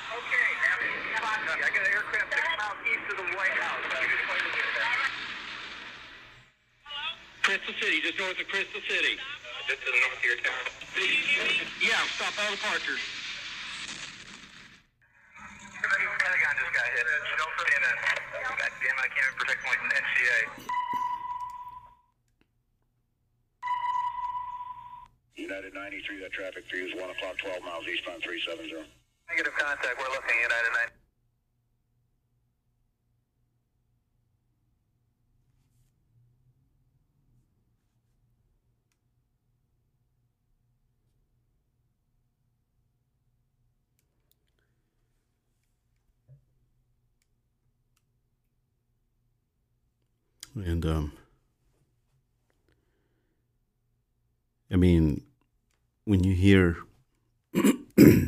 Okay, 0.08 0.48
now 0.64 1.20
I 1.20 1.68
got 1.68 1.68
an 1.68 1.92
aircraft 1.92 2.32
six 2.32 2.48
miles 2.56 2.80
east 2.88 3.04
of 3.12 3.16
the 3.20 3.28
White 3.36 3.52
House. 3.60 3.84
Crystal 7.44 7.74
City, 7.76 8.00
just 8.00 8.16
north 8.16 8.40
of 8.40 8.48
Crystal 8.48 8.80
City. 8.88 9.20
Uh, 9.20 9.68
just 9.68 9.84
to 9.84 9.88
the 9.92 10.00
north 10.00 10.16
of 10.16 10.24
your 10.24 10.40
town. 10.40 10.64
Yeah, 11.84 12.00
stop 12.16 12.32
all 12.40 12.52
departures. 12.56 13.04
Pentagon 15.76 16.54
just 16.56 16.72
got 16.72 16.88
hit. 16.88 17.04
Don't 17.04 17.54
forget 17.60 17.80
that. 17.84 17.96
God 18.48 18.72
damn, 18.80 18.96
I 19.00 19.08
can't 19.12 19.28
even 19.28 19.36
protect 19.36 19.60
my 19.64 19.76
NCA. 19.76 20.40
United 25.36 25.72
93, 25.72 26.20
that 26.20 26.32
traffic 26.32 26.64
for 26.68 26.76
you 26.76 26.88
is 26.88 26.94
1 26.96 27.10
o'clock, 27.10 27.36
12 27.38 27.62
miles 27.62 27.84
eastbound 27.88 28.22
370. 28.24 28.88
Negative 29.38 29.56
contact. 29.56 29.96
We're 29.96 30.12
looking 30.12 30.30
at 30.30 30.42
United 30.42 30.72
9. 50.56 50.72
And 50.72 50.84
um 50.86 51.12
I 54.72 54.74
mean 54.74 55.22
when 56.06 56.24
you 56.24 56.34
hear 56.34 56.78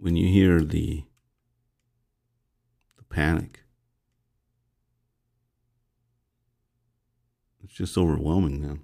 when 0.00 0.16
you 0.16 0.28
hear 0.28 0.60
the 0.60 1.04
the 2.96 3.04
panic 3.04 3.60
it's 7.62 7.74
just 7.74 7.96
overwhelming 7.98 8.60
man 8.60 8.80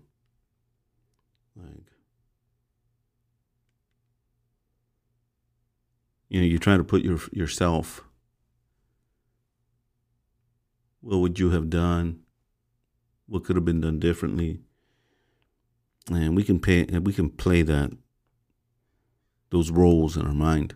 like 1.56 1.90
you 6.28 6.40
know 6.40 6.46
you 6.46 6.58
try 6.58 6.76
to 6.76 6.84
put 6.84 7.02
your 7.02 7.18
yourself 7.32 8.06
what 11.06 11.18
would 11.18 11.38
you 11.38 11.50
have 11.50 11.70
done? 11.70 12.18
What 13.28 13.44
could 13.44 13.54
have 13.54 13.64
been 13.64 13.80
done 13.80 14.00
differently? 14.00 14.58
And 16.10 16.34
we 16.34 16.42
can 16.42 16.58
pay 16.58 16.84
we 16.98 17.12
can 17.12 17.30
play 17.30 17.62
that 17.62 17.92
those 19.50 19.70
roles 19.70 20.16
in 20.16 20.26
our 20.26 20.34
mind. 20.34 20.74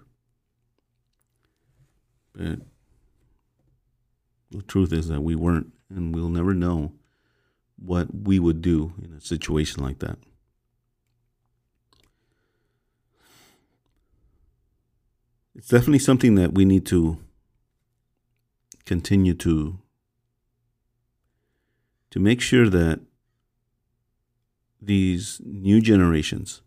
But 2.34 2.60
the 4.50 4.62
truth 4.62 4.92
is 4.92 5.08
that 5.08 5.20
we 5.20 5.34
weren't 5.34 5.72
and 5.88 6.14
we'll 6.14 6.28
never 6.28 6.54
know 6.54 6.92
what 7.76 8.08
we 8.14 8.38
would 8.38 8.62
do 8.62 8.92
in 9.02 9.12
a 9.12 9.20
situation 9.20 9.82
like 9.82 9.98
that. 10.00 10.18
It's 15.54 15.68
definitely 15.68 15.98
something 15.98 16.36
that 16.36 16.54
we 16.54 16.64
need 16.64 16.86
to 16.86 17.18
continue 18.86 19.34
to 19.34 19.78
to 22.10 22.18
make 22.18 22.40
sure 22.40 22.68
that 22.68 23.00
these 24.82 25.40
new 25.44 25.80
generations 25.80 26.62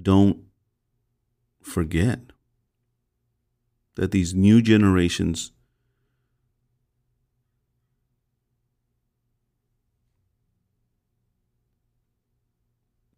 don't 0.00 0.38
forget 1.64 2.20
that 3.94 4.10
these 4.10 4.34
new 4.34 4.60
generations 4.60 5.52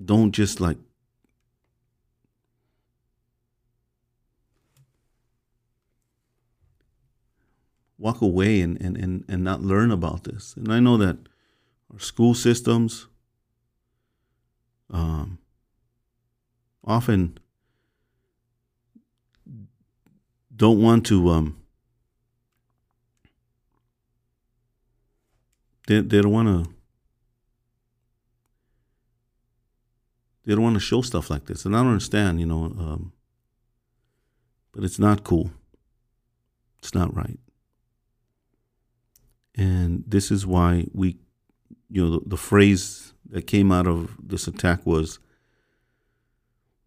don't 0.03 0.33
just 0.33 0.61
like 0.61 0.79
walk 7.99 8.21
away 8.21 8.61
and, 8.61 8.81
and, 8.81 8.97
and, 8.97 9.25
and 9.29 9.43
not 9.43 9.63
learn 9.63 9.91
about 9.91 10.25
this. 10.25 10.55
And 10.57 10.73
I 10.73 10.81
know 10.81 10.97
that 10.99 11.17
our 11.93 11.99
school 11.99 12.35
systems 12.35 13.09
um, 14.91 15.39
often 16.85 17.39
don't 20.57 20.81
want 20.81 21.07
to 21.07 21.29
um, 21.29 21.57
they, 25.87 26.01
they 26.01 26.23
don't 26.23 26.33
want 26.33 26.49
to 26.49 26.71
they 30.45 30.55
don't 30.55 30.65
want 30.65 30.75
to 30.75 30.81
show 30.81 31.03
stuff 31.03 31.29
like 31.29 31.47
this. 31.47 31.65
And 31.65 31.77
i 31.77 31.81
don't 31.81 31.89
understand 31.93 32.41
you 32.41 32.47
know 32.47 32.65
um, 32.65 33.13
but 34.77 34.85
it's 34.85 34.99
not 34.99 35.25
cool. 35.25 35.51
It's 36.81 36.95
not 36.95 37.17
right. 37.17 37.39
And 39.57 40.05
this 40.07 40.31
is 40.31 40.47
why 40.47 40.85
we 40.93 41.17
you 41.89 42.05
know 42.05 42.19
the, 42.19 42.29
the 42.29 42.37
phrase 42.37 43.15
that 43.31 43.47
came 43.47 43.73
out 43.73 43.87
of 43.87 44.15
this 44.23 44.47
attack 44.47 44.85
was 44.85 45.19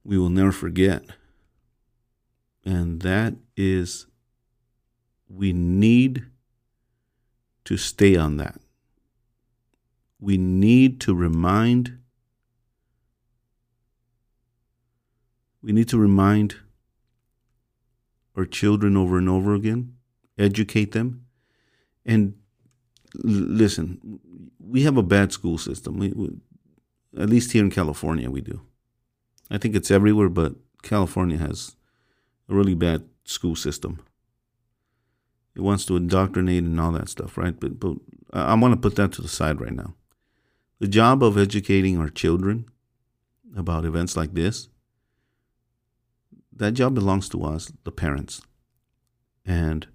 we 0.03 0.19
will 0.19 0.29
never 0.29 0.51
forget 0.51 1.03
and 2.65 3.01
that 3.01 3.35
is 3.55 4.07
we 5.27 5.53
need 5.53 6.25
to 7.65 7.77
stay 7.77 8.15
on 8.15 8.37
that. 8.37 8.59
We 10.19 10.37
need 10.37 10.99
to 11.01 11.13
remind 11.13 11.99
we 15.61 15.71
need 15.71 15.89
to 15.89 15.97
remind 15.97 16.55
our 18.35 18.45
children 18.45 18.97
over 18.97 19.17
and 19.17 19.29
over 19.29 19.53
again 19.53 19.93
educate 20.37 20.93
them. 20.93 21.25
And 22.05 22.35
listen 23.13 24.19
we 24.59 24.83
have 24.83 24.97
a 24.97 25.03
bad 25.03 25.31
school 25.31 25.57
system. 25.57 25.97
We, 25.97 26.09
we, 26.09 26.29
at 27.17 27.29
least 27.29 27.51
here 27.51 27.63
in 27.63 27.71
california 27.71 28.29
we 28.29 28.41
do. 28.41 28.61
I 29.51 29.57
think 29.57 29.75
it's 29.75 29.91
everywhere 29.91 30.29
but 30.29 30.55
california 30.81 31.37
has 31.37 31.75
a 32.49 32.53
really 32.53 32.75
bad 32.75 33.03
school 33.25 33.55
system 33.55 34.03
it 35.55 35.62
wants 35.62 35.85
to 35.85 35.95
indoctrinate 35.95 36.63
and 36.63 36.79
all 36.79 36.91
that 36.91 37.09
stuff 37.09 37.38
right 37.38 37.59
but 37.59 37.79
but 37.79 37.95
i, 38.33 38.51
I 38.51 38.53
want 38.55 38.73
to 38.73 38.79
put 38.79 38.95
that 38.95 39.12
to 39.13 39.21
the 39.21 39.27
side 39.27 39.62
right 39.62 39.73
now 39.73 39.93
the 40.79 40.88
job 40.88 41.21
of 41.21 41.38
educating 41.38 41.97
our 41.97 42.09
children 42.09 42.65
about 43.55 43.85
events 43.85 44.15
like 44.15 44.33
this, 44.33 44.69
that 46.55 46.73
job 46.73 46.93
belongs 46.93 47.27
to 47.29 47.43
us, 47.43 47.71
the 47.83 47.91
parents. 47.91 48.41
And 49.45 49.88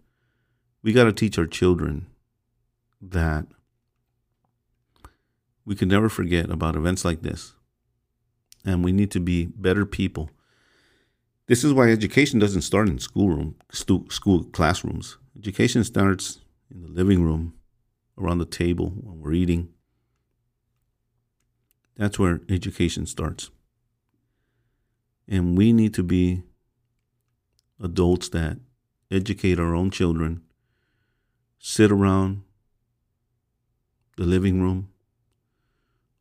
we 0.83 0.93
got 0.93 1.05
to 1.05 1.13
teach 1.13 1.39
our 1.39 1.47
children 1.47 2.07
that 3.01 3.47
we 5.65 5.75
can 5.75 5.89
never 5.89 6.09
forget 6.09 6.51
about 6.51 6.77
events 6.77 7.05
like 7.05 7.23
this. 7.23 7.55
And 8.65 8.85
we 8.85 8.93
need 8.93 9.11
to 9.13 9.21
be 9.21 9.47
better 9.47 9.87
people. 9.87 10.31
This 11.47 11.63
is 11.63 11.75
why 11.75 11.91
education 11.91 12.39
doesn't 12.39 12.63
start 12.63 12.89
in 12.89 12.99
schoolroom, 12.99 13.57
stu- 13.71 14.07
school 14.09 14.45
classrooms. 14.45 15.19
Education 15.39 15.85
starts 15.85 16.41
in 16.71 16.83
the 16.83 16.89
living 16.89 17.23
room, 17.23 17.55
around 18.19 18.39
the 18.39 18.47
table 18.47 18.91
when 18.97 19.21
we're 19.21 19.33
eating. 19.33 19.69
That's 21.97 22.19
where 22.19 22.41
education 22.49 23.07
starts. 23.07 23.51
And 25.29 25.57
we 25.57 25.73
need 25.73 25.95
to 25.95 26.03
be 26.03 26.43
adults 27.83 28.29
that 28.31 28.59
educate 29.11 29.59
our 29.59 29.75
own 29.75 29.91
children, 29.91 30.43
sit 31.59 31.91
around 31.91 32.43
the 34.17 34.25
living 34.25 34.63
room, 34.63 34.89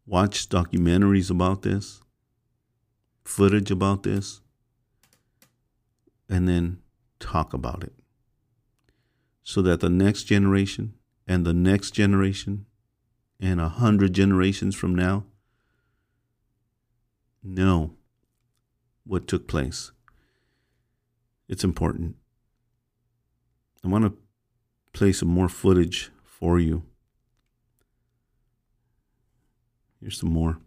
watch 0.05 0.49
documentaries 0.49 1.29
about 1.29 1.61
this, 1.61 2.01
footage 3.23 3.71
about 3.71 4.03
this, 4.03 4.41
and 6.29 6.47
then 6.47 6.79
talk 7.19 7.53
about 7.53 7.83
it 7.83 7.93
so 9.43 9.61
that 9.61 9.81
the 9.81 9.89
next 9.89 10.23
generation 10.23 10.93
and 11.27 11.45
the 11.45 11.53
next 11.53 11.91
generation 11.91 12.65
and 13.39 13.59
a 13.59 13.69
hundred 13.69 14.13
generations 14.13 14.75
from 14.75 14.95
now 14.95 15.25
know 17.43 17.91
what 19.05 19.27
took 19.27 19.47
place. 19.47 19.91
It's 21.49 21.63
important. 21.63 22.15
I 23.83 23.89
want 23.89 24.05
to 24.05 24.17
play 24.93 25.11
some 25.11 25.27
more 25.27 25.49
footage 25.49 26.09
for 26.23 26.57
you. 26.57 26.83
Here's 29.99 30.19
some 30.19 30.31
more. 30.31 30.59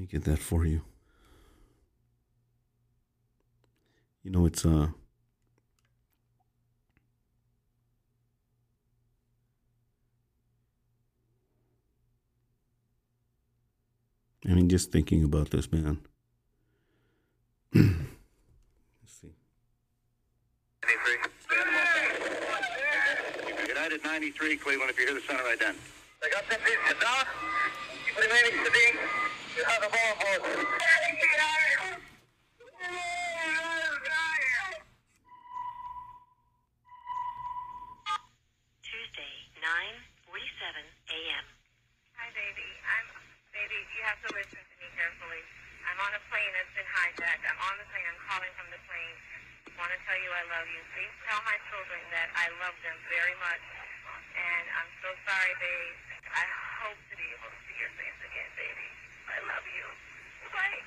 Me 0.00 0.06
get 0.06 0.24
that 0.24 0.38
for 0.38 0.64
you. 0.64 0.80
You 4.22 4.30
know, 4.30 4.46
it's 4.46 4.64
uh 4.64 4.88
I 14.48 14.54
mean, 14.54 14.70
just 14.70 14.90
thinking 14.90 15.22
about 15.22 15.50
this, 15.50 15.70
man. 15.70 15.98
Let's 17.74 17.92
see. 19.06 19.34
United 23.68 24.02
93, 24.02 24.56
Cleveland, 24.56 24.90
if 24.90 24.98
you 24.98 25.04
hear 25.04 25.14
the 25.14 25.20
center 25.20 25.44
right 25.44 25.58
then. 25.58 25.74
I 26.24 26.30
got 26.30 26.48
that 26.48 26.64
piece 26.64 27.00
down. 27.00 27.26
You 28.06 28.22
remaining 28.22 28.64
to 28.64 29.29
be. 29.60 29.66
You 29.66 29.68
have 29.68 29.82
the 29.82 29.92
ball, 29.92 30.12
boys. 30.16 30.40
Tuesday, 38.80 39.34
9:47 39.60 40.80
a.m. 41.12 41.44
Hi, 42.16 42.28
baby. 42.32 42.68
I'm, 42.88 43.06
baby, 43.52 43.78
you 43.96 44.02
have 44.08 44.20
to 44.24 44.30
listen 44.32 44.60
to 44.64 44.74
me 44.80 44.88
carefully. 44.96 45.42
I'm 45.84 46.00
on 46.00 46.12
a 46.16 46.22
plane 46.32 46.52
that's 46.56 46.72
been 46.72 46.88
hijacked. 46.88 47.44
I'm 47.44 47.60
on 47.60 47.76
the 47.76 47.86
plane. 47.92 48.06
I'm 48.08 48.20
calling 48.32 48.52
from 48.56 48.68
the 48.72 48.80
plane. 48.88 49.16
I 49.68 49.76
want 49.76 49.92
to 49.92 50.00
tell 50.08 50.16
you 50.16 50.30
I 50.32 50.44
love 50.56 50.68
you. 50.72 50.80
Please 50.96 51.14
tell 51.28 51.40
my 51.44 51.56
children 51.68 52.00
that 52.16 52.28
I 52.36 52.48
love 52.64 52.76
them 52.80 52.96
very 53.12 53.36
much. 53.44 53.64
And 54.36 54.64
I'm 54.72 54.90
so 55.04 55.10
sorry, 55.28 55.52
babe. 55.60 55.96
I 56.32 56.44
hope 56.80 57.00
to 57.10 57.14
be 57.16 57.26
able 57.34 57.50
to 57.52 57.60
see 57.68 57.76
your 57.76 57.92
face 57.98 58.20
again, 58.24 58.50
baby. 58.56 58.88
I 59.30 59.38
love 59.46 59.66
you. 59.66 59.86
Bye. 60.54 60.80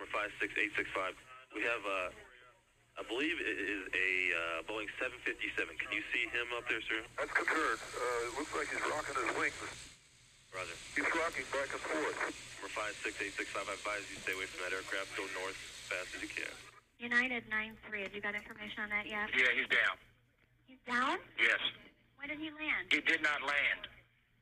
We're 0.00 0.10
56865. 0.12 1.16
We 1.56 1.62
have, 1.68 1.84
uh, 1.84 2.08
I 3.00 3.02
believe 3.08 3.36
it 3.40 3.58
is 3.60 3.82
a 3.92 4.10
uh, 4.62 4.68
Boeing 4.70 4.88
757. 5.00 5.76
Can 5.76 5.90
you 5.92 6.02
see 6.12 6.24
him 6.32 6.48
up 6.56 6.57
there, 6.68 6.84
sir? 6.84 7.00
That's 7.16 7.32
confirmed. 7.32 7.80
Uh, 7.96 8.28
it 8.28 8.32
looks 8.36 8.52
like 8.52 8.68
he's 8.68 8.84
rocking 8.92 9.16
his 9.16 9.32
wings. 9.40 9.60
Roger. 10.52 10.76
He's 10.96 11.08
rocking 11.12 11.48
back 11.52 11.68
and 11.72 11.82
forth. 11.82 12.18
We're 12.60 12.72
56865. 12.72 13.68
I 13.68 13.72
advise 13.76 14.04
you 14.08 14.16
stay 14.20 14.32
away 14.36 14.48
from 14.48 14.64
that 14.68 14.72
aircraft. 14.76 15.12
Go 15.16 15.24
north 15.36 15.56
as 15.56 15.84
fast 15.92 16.08
as 16.16 16.20
you 16.24 16.30
can. 16.32 16.52
United 16.98 17.44
9-3, 17.48 18.10
have 18.10 18.14
you 18.16 18.20
got 18.20 18.34
information 18.34 18.82
on 18.82 18.90
that 18.90 19.06
yet? 19.06 19.30
Yeah, 19.32 19.52
he's 19.54 19.70
down. 19.70 19.96
He's 20.66 20.82
down? 20.88 21.16
Yes. 21.38 21.62
Why 22.18 22.26
didn't 22.26 22.42
he 22.42 22.50
land? 22.50 22.90
He 22.90 22.98
did 23.00 23.22
not 23.22 23.38
land. 23.46 23.86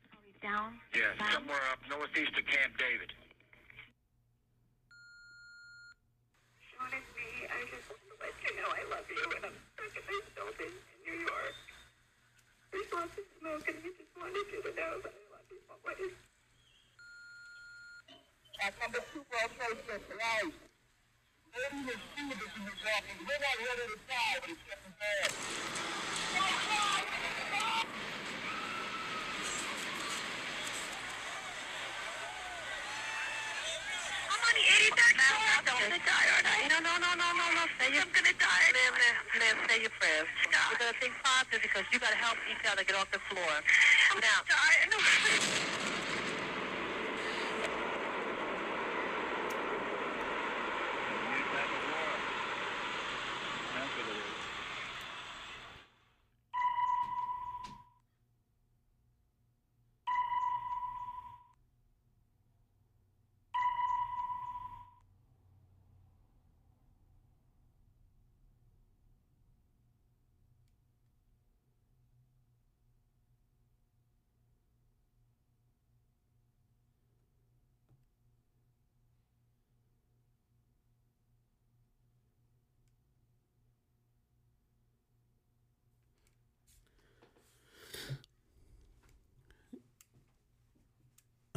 Oh, 0.09 0.17
he's 0.25 0.39
down? 0.41 0.73
Yes, 0.95 1.13
Down? 1.21 1.45
somewhere 1.45 1.61
up 1.69 1.77
northeast 1.85 2.33
of 2.33 2.43
Camp 2.49 2.73
David. 2.81 3.13
Honestly, 6.81 7.29
I 7.45 7.61
just 7.69 7.85
want 7.93 8.01
to 8.09 8.15
let 8.25 8.33
you 8.41 8.51
know 8.57 8.69
I 8.73 8.83
love 8.89 9.05
you, 9.05 9.21
and 9.37 9.43
I'm 9.53 9.57
stuck 9.77 9.93
in 9.93 10.03
this 10.09 10.25
building 10.33 10.73
in 10.73 11.01
New 11.05 11.17
York. 11.29 11.55
There's 12.73 12.89
lots 12.89 13.13
of 13.21 13.25
smoke, 13.37 13.65
and 13.69 13.77
I 13.77 13.89
just 13.93 14.13
wanted 14.17 14.45
you 14.49 14.59
to 14.65 14.71
know 14.73 14.93
that 15.05 15.13
I 15.13 15.23
love 15.29 15.45
you 15.53 15.61
always. 15.69 16.13
At 18.65 18.73
number 18.81 19.01
two 19.13 19.21
In 19.97 20.03
the. 20.05 21.93
We're 21.97 23.41
not 23.41 23.57
ready 23.57 23.85
to 23.89 23.97
die, 24.05 24.37
but 24.37 24.53
it's. 24.53 24.61
I'm 34.29 34.37
on 34.37 34.53
the 34.53 34.65
83rd 34.69 35.17
floor. 35.17 35.49
I'm 35.57 35.65
gonna 35.65 35.97
die, 35.97 36.29
aren't 36.29 36.45
I? 36.45 36.69
No, 36.69 36.77
no, 36.77 36.93
no, 37.01 37.09
no, 37.17 37.27
no, 37.33 37.45
no. 37.57 37.65
Say 37.81 37.89
I'm 37.97 38.05
gonna 38.13 38.37
die. 38.37 38.69
Liv, 38.77 38.93
Liv, 39.01 39.17
Liv, 39.41 39.55
say 39.65 39.81
your 39.81 39.89
prayers. 39.97 40.29
We're 40.45 40.93
to 40.93 40.99
think 41.01 41.13
positive 41.25 41.61
because 41.65 41.89
you 41.91 41.97
got 41.97 42.13
to 42.13 42.21
help 42.21 42.37
each 42.45 42.61
other 42.69 42.83
get 42.83 42.93
off 43.01 43.09
the 43.09 43.17
floor. 43.33 43.49
I'm 44.13 44.21
Now, 44.21 44.45
dying. 44.45 45.56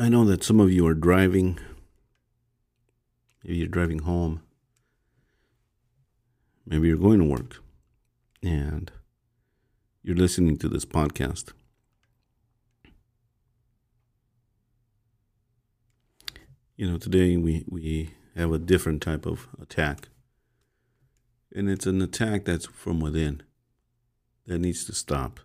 I 0.00 0.08
know 0.08 0.24
that 0.24 0.42
some 0.42 0.60
of 0.60 0.72
you 0.72 0.86
are 0.86 0.94
driving. 0.94 1.58
Maybe 3.44 3.58
you're 3.58 3.68
driving 3.68 3.98
home. 3.98 4.40
Maybe 6.64 6.88
you're 6.88 6.96
going 6.96 7.18
to 7.18 7.26
work. 7.26 7.62
And 8.42 8.90
you're 10.02 10.16
listening 10.16 10.56
to 10.56 10.70
this 10.70 10.86
podcast. 10.86 11.52
You 16.76 16.90
know, 16.90 16.96
today 16.96 17.36
we, 17.36 17.66
we 17.68 18.14
have 18.34 18.52
a 18.52 18.58
different 18.58 19.02
type 19.02 19.26
of 19.26 19.48
attack. 19.60 20.08
And 21.54 21.68
it's 21.68 21.84
an 21.84 22.00
attack 22.00 22.46
that's 22.46 22.64
from 22.64 23.00
within 23.00 23.42
that 24.46 24.60
needs 24.60 24.82
to 24.86 24.94
stop. 24.94 25.40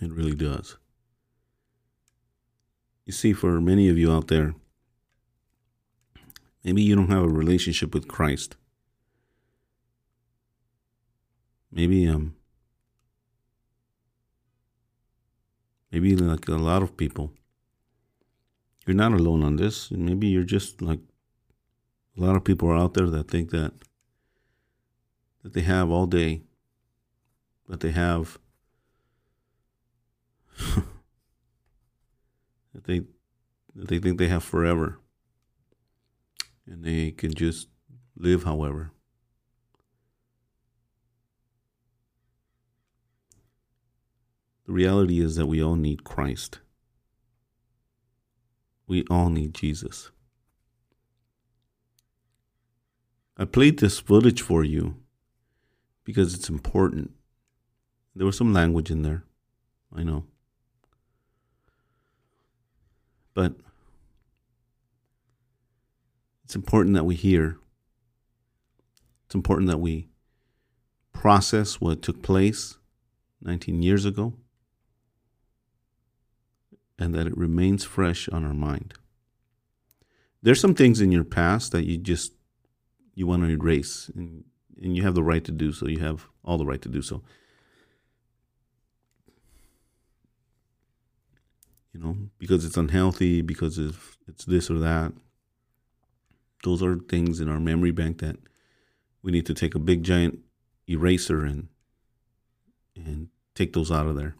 It 0.00 0.12
really 0.12 0.36
does. 0.36 0.76
You 3.08 3.14
see, 3.14 3.32
for 3.32 3.58
many 3.58 3.88
of 3.88 3.96
you 3.96 4.12
out 4.12 4.28
there, 4.28 4.54
maybe 6.62 6.82
you 6.82 6.94
don't 6.94 7.10
have 7.10 7.24
a 7.24 7.28
relationship 7.28 7.94
with 7.94 8.06
Christ. 8.06 8.56
Maybe 11.72 12.06
um 12.06 12.34
maybe 15.90 16.14
like 16.16 16.46
a 16.48 16.56
lot 16.56 16.82
of 16.82 16.98
people 16.98 17.32
you're 18.86 18.94
not 18.94 19.12
alone 19.12 19.42
on 19.42 19.56
this. 19.56 19.90
Maybe 19.90 20.26
you're 20.26 20.42
just 20.42 20.82
like 20.82 21.00
a 22.14 22.20
lot 22.20 22.36
of 22.36 22.44
people 22.44 22.68
are 22.68 22.76
out 22.76 22.92
there 22.92 23.08
that 23.08 23.30
think 23.30 23.48
that 23.52 23.72
that 25.42 25.54
they 25.54 25.62
have 25.62 25.90
all 25.90 26.04
day, 26.06 26.42
that 27.68 27.80
they 27.80 27.92
have 27.92 28.38
that 32.78 32.84
they 32.84 33.00
that 33.74 33.88
they 33.88 33.98
think 33.98 34.18
they 34.18 34.28
have 34.28 34.44
forever, 34.44 35.00
and 36.66 36.84
they 36.84 37.10
can 37.10 37.34
just 37.34 37.68
live 38.16 38.44
however. 38.44 38.92
The 44.66 44.72
reality 44.72 45.20
is 45.20 45.36
that 45.36 45.46
we 45.46 45.62
all 45.62 45.76
need 45.76 46.04
Christ. 46.04 46.60
We 48.86 49.04
all 49.10 49.28
need 49.28 49.54
Jesus. 49.54 50.10
I 53.36 53.44
played 53.44 53.78
this 53.78 53.98
footage 53.98 54.42
for 54.42 54.64
you 54.64 54.96
because 56.04 56.34
it's 56.34 56.48
important. 56.48 57.12
There 58.14 58.26
was 58.26 58.36
some 58.36 58.52
language 58.52 58.90
in 58.90 59.02
there. 59.02 59.24
I 59.94 60.02
know. 60.02 60.24
But 63.38 63.52
it's 66.44 66.56
important 66.56 66.96
that 66.96 67.04
we 67.04 67.14
hear. 67.14 67.56
It's 69.26 69.34
important 69.36 69.68
that 69.68 69.78
we 69.78 70.08
process 71.12 71.80
what 71.80 72.02
took 72.02 72.20
place 72.20 72.78
19 73.40 73.80
years 73.80 74.04
ago 74.04 74.34
and 76.98 77.14
that 77.14 77.28
it 77.28 77.38
remains 77.38 77.84
fresh 77.84 78.28
on 78.28 78.44
our 78.44 78.52
mind. 78.52 78.94
There's 80.42 80.60
some 80.60 80.74
things 80.74 81.00
in 81.00 81.12
your 81.12 81.22
past 81.22 81.70
that 81.70 81.84
you 81.84 81.96
just 81.96 82.32
you 83.14 83.28
want 83.28 83.44
to 83.44 83.50
erase 83.50 84.10
and, 84.16 84.42
and 84.82 84.96
you 84.96 85.04
have 85.04 85.14
the 85.14 85.22
right 85.22 85.44
to 85.44 85.52
do 85.52 85.70
so. 85.70 85.86
You 85.86 86.00
have 86.00 86.26
all 86.42 86.58
the 86.58 86.66
right 86.66 86.82
to 86.82 86.88
do 86.88 87.02
so. 87.02 87.22
You 91.98 92.04
know, 92.04 92.16
because 92.38 92.64
it's 92.64 92.76
unhealthy, 92.76 93.42
because 93.42 93.76
if 93.76 94.16
it's 94.28 94.44
this 94.44 94.70
or 94.70 94.78
that. 94.78 95.12
Those 96.62 96.80
are 96.80 96.96
things 96.96 97.40
in 97.40 97.48
our 97.48 97.58
memory 97.58 97.90
bank 97.90 98.18
that 98.18 98.36
we 99.22 99.32
need 99.32 99.46
to 99.46 99.54
take 99.54 99.74
a 99.74 99.80
big 99.80 100.04
giant 100.04 100.38
eraser 100.88 101.44
and 101.44 101.68
and 102.94 103.28
take 103.54 103.72
those 103.72 103.90
out 103.90 104.06
of 104.06 104.14
there. 104.14 104.36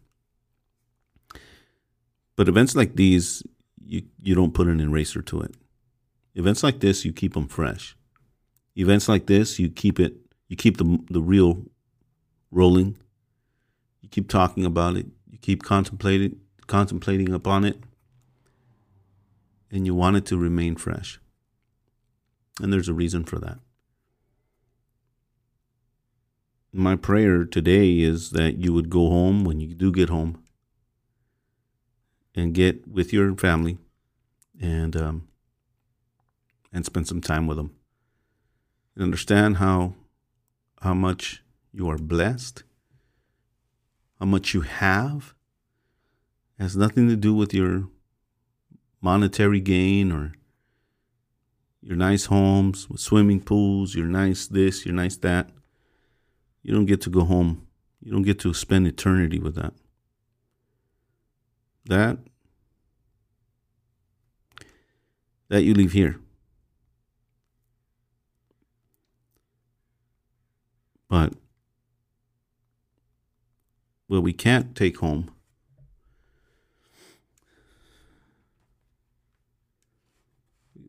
But 2.36 2.48
events 2.48 2.76
like 2.76 2.94
these, 2.94 3.42
you, 3.84 4.02
you 4.18 4.36
don't 4.36 4.54
put 4.54 4.68
an 4.68 4.80
eraser 4.80 5.22
to 5.22 5.40
it. 5.40 5.54
Events 6.36 6.62
like 6.62 6.78
this, 6.78 7.04
you 7.04 7.12
keep 7.12 7.34
them 7.34 7.48
fresh. 7.48 7.96
Events 8.76 9.08
like 9.08 9.26
this, 9.26 9.58
you 9.58 9.68
keep 9.68 9.98
it, 9.98 10.14
you 10.48 10.56
keep 10.56 10.76
the, 10.76 10.98
the 11.10 11.20
real 11.20 11.64
rolling. 12.52 12.96
You 14.00 14.08
keep 14.08 14.28
talking 14.28 14.64
about 14.64 14.96
it. 14.96 15.06
You 15.28 15.38
keep 15.38 15.64
contemplating, 15.64 16.40
contemplating 16.68 17.32
upon 17.32 17.64
it. 17.64 17.78
And 19.70 19.84
you 19.84 19.94
want 19.94 20.16
it 20.16 20.24
to 20.26 20.38
remain 20.38 20.76
fresh. 20.76 21.20
And 22.60 22.72
there's 22.72 22.88
a 22.88 22.94
reason 22.94 23.24
for 23.24 23.38
that. 23.40 23.58
My 26.72 26.94
prayer 26.96 27.44
today 27.44 27.98
is 27.98 28.30
that 28.30 28.58
you 28.58 28.72
would 28.72 28.88
go 28.88 29.10
home 29.10 29.44
when 29.44 29.58
you 29.58 29.74
do 29.74 29.90
get 29.90 30.08
home 30.08 30.42
and 32.34 32.54
get 32.54 32.86
with 32.86 33.12
your 33.12 33.34
family 33.36 33.78
and 34.60 34.96
um, 34.96 35.28
and 36.72 36.84
spend 36.84 37.08
some 37.08 37.20
time 37.20 37.46
with 37.46 37.56
them 37.56 37.74
and 38.94 39.04
understand 39.04 39.56
how 39.56 39.94
how 40.82 40.94
much 40.94 41.42
you 41.72 41.88
are 41.88 41.98
blessed 41.98 42.62
how 44.20 44.26
much 44.26 44.54
you 44.54 44.60
have 44.60 45.34
it 46.58 46.62
has 46.62 46.76
nothing 46.76 47.08
to 47.08 47.16
do 47.16 47.34
with 47.34 47.54
your 47.54 47.88
monetary 49.00 49.60
gain 49.60 50.10
or 50.10 50.32
your 51.80 51.96
nice 51.96 52.26
homes 52.26 52.90
with 52.90 53.00
swimming 53.00 53.40
pools 53.40 53.94
your 53.94 54.06
nice 54.06 54.46
this 54.48 54.84
your 54.84 54.94
nice 54.94 55.16
that. 55.18 55.50
You 56.62 56.74
don't 56.74 56.86
get 56.86 57.00
to 57.02 57.10
go 57.10 57.24
home. 57.24 57.66
You 58.00 58.12
don't 58.12 58.22
get 58.22 58.40
to 58.40 58.52
spend 58.52 58.86
eternity 58.86 59.38
with 59.38 59.54
that. 59.54 59.72
That 61.86 62.18
that 65.48 65.62
you 65.62 65.74
leave 65.74 65.92
here. 65.92 66.18
But 71.08 71.32
what 74.08 74.22
we 74.22 74.32
can't 74.32 74.76
take 74.76 74.98
home 74.98 75.30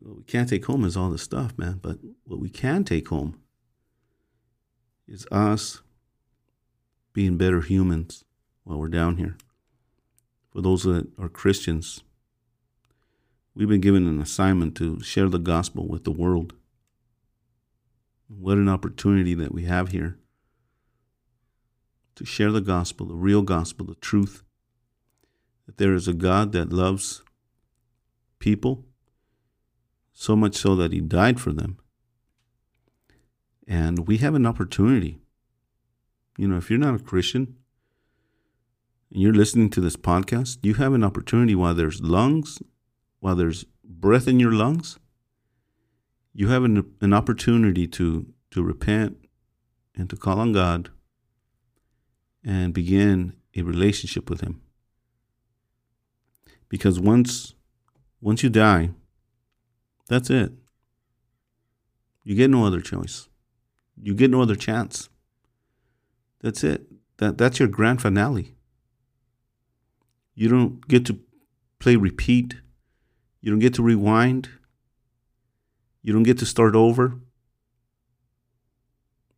what 0.00 0.16
we 0.16 0.22
can't 0.24 0.48
take 0.48 0.64
home 0.64 0.84
is 0.84 0.96
all 0.96 1.10
the 1.10 1.18
stuff, 1.18 1.56
man. 1.56 1.78
But 1.82 1.98
what 2.24 2.40
we 2.40 2.50
can 2.50 2.84
take 2.84 3.08
home 3.08 3.40
is 5.06 5.26
us 5.30 5.82
being 7.12 7.36
better 7.36 7.60
humans 7.60 8.24
while 8.64 8.78
we're 8.78 8.88
down 8.88 9.16
here 9.16 9.36
for 10.52 10.60
those 10.60 10.82
that 10.82 11.06
are 11.18 11.28
Christians, 11.28 12.02
we've 13.54 13.68
been 13.68 13.80
given 13.80 14.06
an 14.06 14.20
assignment 14.20 14.76
to 14.76 15.00
share 15.00 15.28
the 15.28 15.38
gospel 15.38 15.86
with 15.86 16.04
the 16.04 16.10
world. 16.10 16.54
What 18.28 18.58
an 18.58 18.68
opportunity 18.68 19.34
that 19.34 19.52
we 19.52 19.64
have 19.64 19.88
here 19.90 20.18
to 22.16 22.24
share 22.24 22.52
the 22.52 22.60
gospel, 22.60 23.06
the 23.06 23.14
real 23.14 23.42
gospel, 23.42 23.86
the 23.86 23.94
truth 23.96 24.42
that 25.66 25.78
there 25.78 25.94
is 25.94 26.06
a 26.06 26.12
God 26.12 26.52
that 26.52 26.72
loves 26.72 27.22
people 28.38 28.84
so 30.12 30.36
much 30.36 30.56
so 30.56 30.76
that 30.76 30.92
he 30.92 31.00
died 31.00 31.40
for 31.40 31.52
them. 31.52 31.78
And 33.66 34.06
we 34.06 34.18
have 34.18 34.34
an 34.34 34.46
opportunity. 34.46 35.18
You 36.36 36.48
know, 36.48 36.56
if 36.56 36.70
you're 36.70 36.78
not 36.78 36.94
a 36.94 36.98
Christian, 36.98 37.56
and 39.12 39.22
you're 39.22 39.32
listening 39.34 39.70
to 39.70 39.80
this 39.80 39.96
podcast, 39.96 40.58
you 40.62 40.74
have 40.74 40.92
an 40.92 41.04
opportunity 41.04 41.54
while 41.54 41.74
there's 41.74 42.00
lungs, 42.00 42.62
while 43.18 43.34
there's 43.34 43.64
breath 43.84 44.28
in 44.28 44.40
your 44.40 44.52
lungs, 44.52 44.98
you 46.32 46.48
have 46.48 46.64
an, 46.64 46.94
an 47.00 47.12
opportunity 47.12 47.86
to, 47.88 48.26
to 48.50 48.62
repent 48.62 49.18
and 49.96 50.08
to 50.10 50.16
call 50.16 50.38
on 50.38 50.52
God 50.52 50.90
and 52.44 52.72
begin 52.72 53.34
a 53.56 53.62
relationship 53.62 54.30
with 54.30 54.40
Him. 54.40 54.60
Because 56.68 57.00
once, 57.00 57.54
once 58.20 58.42
you 58.42 58.48
die, 58.48 58.90
that's 60.10 60.28
it. 60.28 60.50
You 62.24 62.34
get 62.34 62.50
no 62.50 62.66
other 62.66 62.80
choice. 62.80 63.28
You 64.02 64.12
get 64.12 64.28
no 64.30 64.42
other 64.42 64.56
chance. 64.56 65.08
That's 66.40 66.64
it. 66.64 66.82
That, 67.18 67.38
that's 67.38 67.60
your 67.60 67.68
grand 67.68 68.02
finale. 68.02 68.56
You 70.34 70.48
don't 70.48 70.86
get 70.88 71.06
to 71.06 71.20
play 71.78 71.94
repeat. 71.94 72.56
You 73.40 73.52
don't 73.52 73.60
get 73.60 73.74
to 73.74 73.84
rewind. 73.84 74.48
You 76.02 76.12
don't 76.12 76.24
get 76.24 76.38
to 76.38 76.46
start 76.46 76.74
over. 76.74 77.14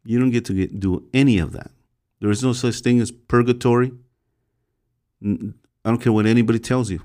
You 0.04 0.18
don't 0.18 0.30
get 0.30 0.46
to 0.46 0.54
get, 0.54 0.80
do 0.80 1.06
any 1.12 1.38
of 1.38 1.52
that. 1.52 1.70
There 2.20 2.30
is 2.30 2.42
no 2.42 2.54
such 2.54 2.80
thing 2.80 2.98
as 2.98 3.10
purgatory. 3.10 3.92
I 5.22 5.52
don't 5.84 6.00
care 6.00 6.12
what 6.14 6.24
anybody 6.24 6.58
tells 6.58 6.90
you. 6.90 7.02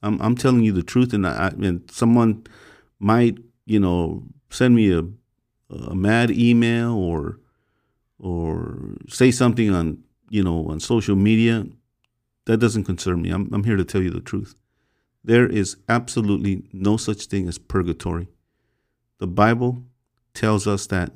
I'm, 0.00 0.20
I'm 0.22 0.36
telling 0.36 0.62
you 0.62 0.72
the 0.72 0.82
truth, 0.82 1.12
and, 1.12 1.26
I, 1.26 1.48
and 1.48 1.90
someone 1.90 2.46
might, 2.98 3.38
you 3.66 3.80
know, 3.80 4.24
send 4.50 4.74
me 4.74 4.92
a, 4.92 5.04
a 5.70 5.94
mad 5.94 6.30
email 6.30 6.94
or 6.94 7.40
or 8.18 8.96
say 9.08 9.30
something 9.30 9.70
on, 9.70 9.98
you 10.30 10.42
know, 10.42 10.66
on 10.68 10.80
social 10.80 11.16
media 11.16 11.66
that 12.46 12.58
doesn't 12.58 12.84
concern 12.84 13.22
me. 13.22 13.30
I'm, 13.30 13.52
I'm 13.52 13.64
here 13.64 13.76
to 13.76 13.84
tell 13.84 14.02
you 14.02 14.10
the 14.10 14.20
truth. 14.20 14.54
There 15.22 15.46
is 15.46 15.76
absolutely 15.88 16.64
no 16.72 16.96
such 16.96 17.26
thing 17.26 17.48
as 17.48 17.58
purgatory. 17.58 18.28
The 19.18 19.26
Bible 19.26 19.84
tells 20.34 20.66
us 20.66 20.86
that 20.88 21.12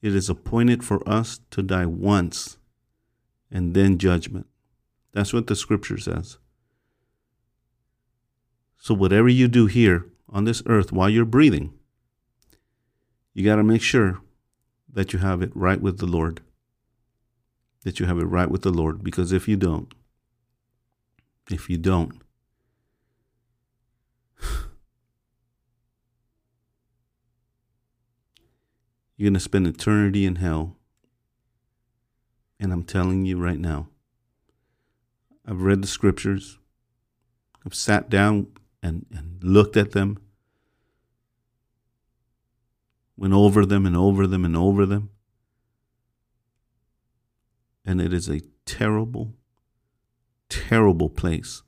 it 0.00 0.14
is 0.14 0.28
appointed 0.28 0.82
for 0.82 1.08
us 1.08 1.40
to 1.50 1.62
die 1.62 1.86
once 1.86 2.58
and 3.50 3.74
then 3.74 3.98
judgment. 3.98 4.46
That's 5.12 5.32
what 5.32 5.46
the 5.46 5.54
scripture 5.54 5.98
says. 5.98 6.38
So, 8.78 8.94
whatever 8.94 9.28
you 9.28 9.46
do 9.46 9.66
here 9.66 10.06
on 10.32 10.44
this 10.44 10.62
earth 10.66 10.90
while 10.90 11.10
you're 11.10 11.24
breathing, 11.26 11.74
you 13.34 13.44
got 13.44 13.56
to 13.56 13.62
make 13.62 13.82
sure 13.82 14.20
that 14.90 15.12
you 15.12 15.18
have 15.18 15.42
it 15.42 15.54
right 15.54 15.80
with 15.80 15.98
the 15.98 16.06
Lord. 16.06 16.40
That 17.84 18.00
you 18.00 18.06
have 18.06 18.18
it 18.18 18.24
right 18.24 18.50
with 18.50 18.62
the 18.62 18.70
Lord. 18.70 19.04
Because 19.04 19.32
if 19.32 19.46
you 19.46 19.56
don't, 19.56 19.92
if 21.50 21.68
you 21.68 21.76
don't, 21.76 22.22
you're 29.16 29.26
going 29.26 29.34
to 29.34 29.40
spend 29.40 29.66
eternity 29.66 30.24
in 30.24 30.36
hell. 30.36 30.76
And 32.58 32.72
I'm 32.72 32.84
telling 32.84 33.24
you 33.24 33.38
right 33.38 33.58
now, 33.58 33.88
I've 35.44 35.62
read 35.62 35.82
the 35.82 35.88
scriptures, 35.88 36.58
I've 37.66 37.74
sat 37.74 38.08
down 38.08 38.46
and, 38.82 39.06
and 39.12 39.42
looked 39.42 39.76
at 39.76 39.92
them, 39.92 40.18
went 43.16 43.34
over 43.34 43.64
them 43.64 43.86
and 43.86 43.96
over 43.96 44.26
them 44.26 44.44
and 44.44 44.56
over 44.56 44.84
them. 44.84 45.10
And 47.84 48.00
it 48.00 48.12
is 48.12 48.28
a 48.28 48.42
terrible, 48.64 49.34
terrible 50.48 51.08
place 51.08 51.62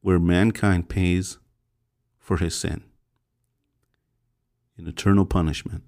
where 0.00 0.18
mankind 0.18 0.88
pays 0.88 1.38
for 2.18 2.36
his 2.36 2.54
sin 2.54 2.84
in 4.76 4.86
eternal 4.86 5.24
punishment. 5.24 5.84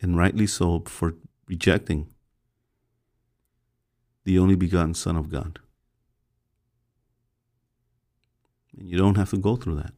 And 0.00 0.16
rightly 0.16 0.46
so 0.46 0.82
for 0.86 1.14
rejecting 1.46 2.08
the 4.24 4.38
only 4.38 4.54
begotten 4.54 4.94
Son 4.94 5.16
of 5.16 5.28
God. 5.28 5.58
And 8.78 8.88
you 8.88 8.96
don't 8.96 9.16
have 9.16 9.30
to 9.30 9.38
go 9.38 9.56
through 9.56 9.76
that. 9.76 9.92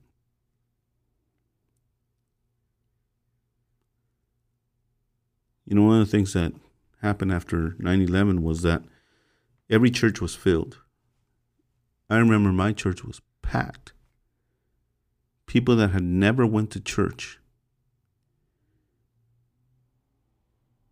You 5.67 5.77
know, 5.77 5.83
one 5.83 6.01
of 6.01 6.07
the 6.07 6.11
things 6.11 6.33
that 6.35 6.53
happened 7.01 7.33
after 7.33 7.75
9 7.79 8.01
11 8.03 8.43
was 8.43 8.63
that 8.63 8.83
every 9.71 9.91
church 9.91 10.21
was 10.21 10.35
filled. 10.35 10.81
I 12.11 12.19
remember 12.19 12.53
my 12.53 12.73
church 12.73 13.03
was 13.03 13.21
packed. 13.43 13.93
People 15.47 15.77
that 15.77 15.91
had 15.91 16.03
never 16.03 16.47
went 16.47 16.71
to 16.73 16.81
church. 16.81 17.39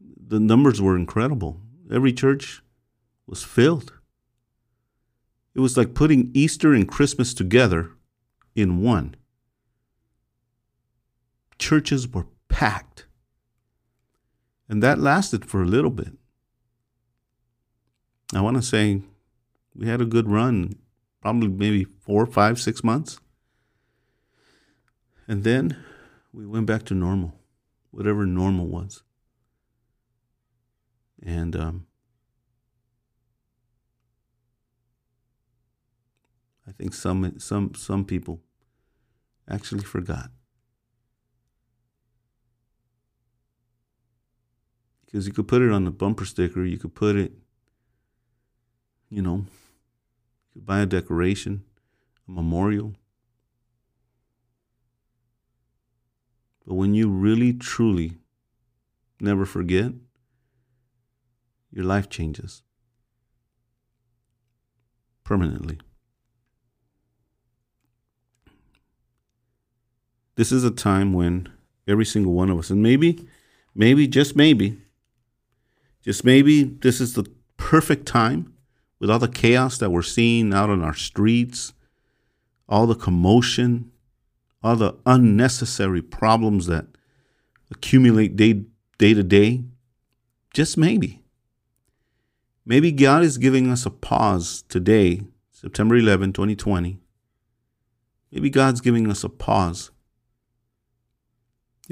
The 0.01 0.41
numbers 0.41 0.81
were 0.81 0.97
incredible. 0.97 1.61
Every 1.93 2.13
church 2.13 2.63
was 3.27 3.43
filled. 3.43 3.93
It 5.55 5.61
was 5.61 5.77
like 5.77 5.95
putting 5.95 6.31
Easter 6.35 6.73
and 6.73 6.89
Christmas 6.89 7.35
together 7.35 7.91
in 8.55 8.83
one. 8.83 9.17
Churches 11.59 12.09
were 12.09 12.27
packed. 12.49 13.07
And 14.69 14.83
that 14.83 14.99
lasted 14.99 15.45
for 15.45 15.63
a 15.63 15.67
little 15.67 15.91
bit. 15.91 16.15
I 18.35 18.41
want 18.41 18.57
to 18.57 18.63
say 18.63 19.03
we 19.75 19.87
had 19.87 20.01
a 20.01 20.07
good 20.07 20.29
run, 20.29 20.75
probably 21.21 21.49
maybe 21.49 21.85
four, 21.85 22.25
five, 22.25 22.59
six 22.59 22.83
months. 22.83 23.21
And 25.29 25.45
then 25.45 25.77
we 26.33 26.47
went 26.47 26.67
back 26.67 26.85
to 26.85 26.95
normal, 26.95 27.35
whatever 27.91 28.25
normal 28.25 28.67
was. 28.67 29.03
And 31.23 31.55
um, 31.55 31.87
I 36.67 36.73
think 36.73 36.95
some 36.95 37.39
some 37.39 37.75
some 37.75 38.05
people 38.05 38.41
actually 39.49 39.85
forgot. 39.85 40.31
Because 45.05 45.27
you 45.27 45.33
could 45.33 45.49
put 45.49 45.61
it 45.63 45.71
on 45.71 45.85
the 45.85 45.91
bumper 45.91 46.25
sticker, 46.25 46.65
you 46.65 46.79
could 46.79 46.95
put 46.95 47.17
it, 47.17 47.33
you 49.11 49.21
know, 49.21 49.37
you 49.37 50.55
could 50.55 50.67
buy 50.67 50.81
a 50.81 50.87
decoration, 50.87 51.65
a 52.27 52.31
memorial. 52.31 52.95
But 56.67 56.75
when 56.75 56.95
you 56.95 57.11
really, 57.11 57.53
truly 57.53 58.19
never 59.21 59.45
forget, 59.45 59.93
your 61.71 61.85
life 61.85 62.09
changes 62.09 62.63
permanently. 65.25 65.79
This 70.35 70.51
is 70.51 70.65
a 70.65 70.71
time 70.71 71.13
when 71.13 71.49
every 71.87 72.05
single 72.05 72.33
one 72.33 72.51
of 72.51 72.59
us, 72.59 72.71
and 72.71 72.83
maybe, 72.83 73.29
maybe, 73.75 74.07
just 74.09 74.35
maybe, 74.35 74.79
just 76.03 76.25
maybe 76.25 76.65
this 76.65 77.01
is 77.01 77.15
the 77.15 77.31
perfect 77.57 78.07
time 78.07 78.55
with 78.99 79.11
all 79.11 79.19
the 79.19 79.29
chaos 79.29 79.79
that 79.79 79.91
we're 79.91 80.03
seeing 80.03 80.55
out 80.55 80.71
on 80.71 80.83
our 80.83 80.95
streets, 80.95 81.73
all 82.69 82.87
the 82.87 82.95
commotion, 82.95 83.91
all 84.63 84.77
the 84.77 84.97
unnecessary 85.07 86.03
problems 86.03 86.67
that 86.67 86.87
accumulate 87.71 88.37
day, 88.37 88.65
day 88.99 89.15
to 89.15 89.23
day. 89.23 89.65
Just 90.55 90.77
maybe. 90.77 91.23
Maybe 92.65 92.93
God 92.93 93.23
is 93.23 93.39
giving 93.39 93.71
us 93.71 93.85
a 93.87 93.91
pause 93.91 94.63
today, 94.69 95.23
September 95.51 95.97
11, 95.97 96.33
2020. 96.33 97.01
Maybe 98.31 98.51
God's 98.51 98.81
giving 98.81 99.11
us 99.11 99.25
a 99.25 99.29
pause 99.29 99.91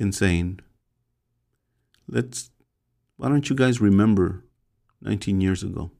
in 0.00 0.12
saying, 0.12 0.58
let's, 2.08 2.50
why 3.18 3.28
don't 3.28 3.50
you 3.50 3.54
guys 3.54 3.82
remember 3.82 4.42
19 5.02 5.42
years 5.42 5.62
ago 5.62 5.90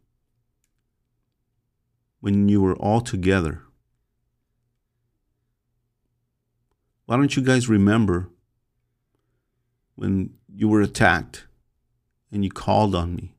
when 2.21 2.49
you 2.49 2.63
were 2.63 2.75
all 2.77 3.03
together? 3.03 3.63
Why 7.05 7.19
don't 7.19 7.37
you 7.37 7.43
guys 7.43 7.69
remember 7.69 8.31
when 9.97 10.31
you 10.49 10.67
were 10.67 10.81
attacked 10.81 11.47
and 12.33 12.43
you 12.43 12.51
called 12.51 12.95
on 12.95 13.15
me 13.15 13.35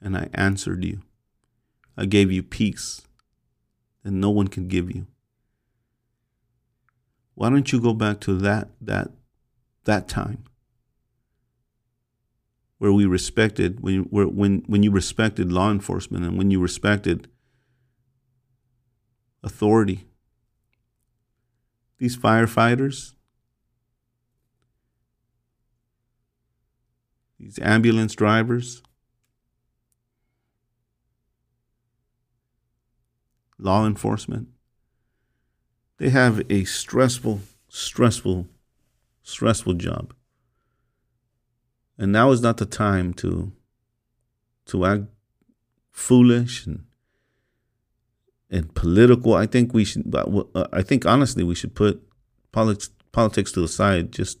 and 0.00 0.16
I 0.16 0.28
answered 0.34 0.84
you? 0.84 1.02
I 1.96 2.04
gave 2.06 2.30
you 2.30 2.44
peace 2.44 3.02
that 4.04 4.12
no 4.12 4.30
one 4.30 4.46
can 4.46 4.68
give 4.68 4.94
you. 4.94 5.08
Why 7.34 7.50
don't 7.50 7.72
you 7.72 7.80
go 7.80 7.92
back 7.92 8.20
to 8.20 8.34
that 8.38 8.68
that 8.80 9.10
that 9.84 10.08
time. 10.08 10.44
Where 12.78 12.92
we 12.92 13.06
respected 13.06 13.80
when 13.80 14.00
where, 14.04 14.26
when 14.26 14.64
when 14.66 14.82
you 14.82 14.90
respected 14.90 15.52
law 15.52 15.70
enforcement 15.70 16.24
and 16.24 16.36
when 16.36 16.50
you 16.50 16.60
respected 16.60 17.28
authority. 19.42 20.06
These 21.98 22.16
firefighters 22.16 23.14
these 27.38 27.58
ambulance 27.58 28.14
drivers 28.14 28.82
law 33.58 33.86
enforcement 33.86 34.48
they 35.98 36.08
have 36.08 36.42
a 36.50 36.64
stressful 36.64 37.40
stressful 37.68 38.46
stressful 39.24 39.74
job. 39.74 40.14
And 41.98 42.12
now 42.12 42.30
is 42.30 42.40
not 42.40 42.58
the 42.58 42.66
time 42.66 43.12
to 43.14 43.52
to 44.66 44.84
act 44.84 45.04
foolish 45.90 46.66
and 46.66 46.84
and 48.50 48.72
political. 48.74 49.34
I 49.34 49.46
think 49.46 49.74
we 49.74 49.84
should. 49.84 50.14
Uh, 50.14 50.66
I 50.72 50.82
think 50.82 51.06
honestly, 51.06 51.42
we 51.42 51.54
should 51.54 51.74
put 51.74 52.00
politics 52.52 52.90
politics 53.10 53.52
to 53.52 53.60
the 53.60 53.68
side 53.68 54.12
just 54.12 54.38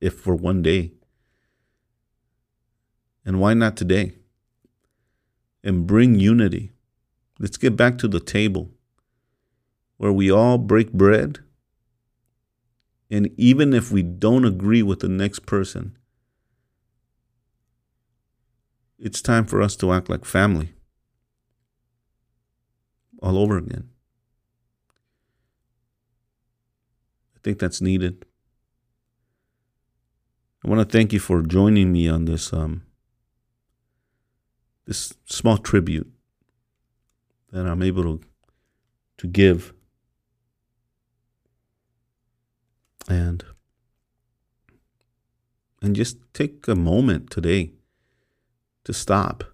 if 0.00 0.14
for 0.14 0.34
one 0.34 0.62
day. 0.62 0.92
And 3.24 3.40
why 3.40 3.54
not 3.54 3.76
today? 3.76 4.16
And 5.62 5.86
bring 5.86 6.20
unity. 6.20 6.72
Let's 7.38 7.56
get 7.56 7.74
back 7.74 7.98
to 7.98 8.08
the 8.08 8.20
table 8.20 8.70
where 9.96 10.12
we 10.12 10.30
all 10.30 10.58
break 10.58 10.92
bread 10.92 11.43
and 13.10 13.30
even 13.36 13.72
if 13.72 13.90
we 13.92 14.02
don't 14.02 14.44
agree 14.44 14.82
with 14.82 15.00
the 15.00 15.08
next 15.08 15.46
person, 15.46 15.96
it's 18.98 19.20
time 19.20 19.44
for 19.44 19.60
us 19.60 19.76
to 19.76 19.92
act 19.92 20.08
like 20.08 20.24
family 20.24 20.74
all 23.22 23.38
over 23.38 23.58
again. 23.58 23.90
I 27.36 27.40
think 27.42 27.58
that's 27.58 27.80
needed. 27.80 28.24
I 30.64 30.68
want 30.68 30.80
to 30.80 30.90
thank 30.90 31.12
you 31.12 31.20
for 31.20 31.42
joining 31.42 31.92
me 31.92 32.08
on 32.08 32.24
this 32.24 32.52
um, 32.52 32.82
this 34.86 35.12
small 35.26 35.58
tribute 35.58 36.10
that 37.52 37.66
I'm 37.66 37.82
able 37.82 38.02
to 38.02 38.20
to 39.18 39.26
give. 39.26 39.74
And 43.08 43.44
and 45.82 45.94
just 45.94 46.16
take 46.32 46.66
a 46.66 46.74
moment 46.74 47.30
today 47.30 47.72
to 48.84 48.94
stop. 48.94 49.44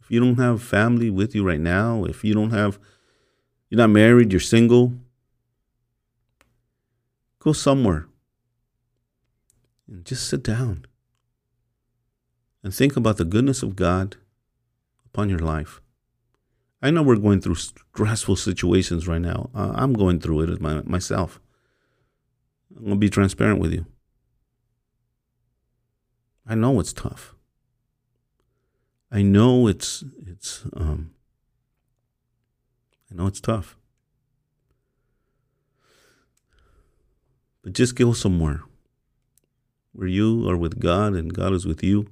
If 0.00 0.10
you 0.10 0.20
don't 0.20 0.38
have 0.38 0.62
family 0.62 1.10
with 1.10 1.34
you 1.34 1.44
right 1.44 1.60
now, 1.60 2.04
if 2.04 2.24
you 2.24 2.32
don't 2.34 2.50
have 2.50 2.78
you're 3.68 3.78
not 3.78 3.90
married, 3.90 4.32
you're 4.32 4.40
single, 4.40 4.94
go 7.38 7.52
somewhere 7.52 8.06
and 9.86 10.04
just 10.04 10.28
sit 10.28 10.42
down 10.42 10.86
and 12.62 12.74
think 12.74 12.96
about 12.96 13.16
the 13.16 13.24
goodness 13.24 13.62
of 13.62 13.76
God 13.76 14.16
upon 15.04 15.28
your 15.28 15.40
life. 15.40 15.80
I 16.80 16.90
know 16.90 17.02
we're 17.02 17.16
going 17.16 17.40
through 17.40 17.56
stressful 17.56 18.36
situations 18.36 19.06
right 19.06 19.20
now. 19.20 19.50
Uh, 19.54 19.72
I'm 19.74 19.92
going 19.92 20.20
through 20.20 20.40
it 20.42 20.60
my, 20.60 20.82
myself. 20.82 21.40
I'm 22.82 22.88
to 22.90 22.96
be 22.96 23.10
transparent 23.10 23.60
with 23.60 23.72
you. 23.72 23.86
I 26.44 26.56
know 26.56 26.80
it's 26.80 26.92
tough. 26.92 27.32
I 29.08 29.22
know 29.22 29.68
it's 29.68 30.02
it's 30.26 30.64
um 30.74 31.12
I 33.08 33.14
know 33.14 33.28
it's 33.28 33.40
tough. 33.40 33.76
But 37.62 37.74
just 37.74 37.94
go 37.94 38.12
somewhere 38.12 38.62
where 39.92 40.08
you 40.08 40.48
are 40.50 40.56
with 40.56 40.80
God 40.80 41.14
and 41.14 41.32
God 41.32 41.52
is 41.52 41.64
with 41.64 41.84
you 41.84 42.08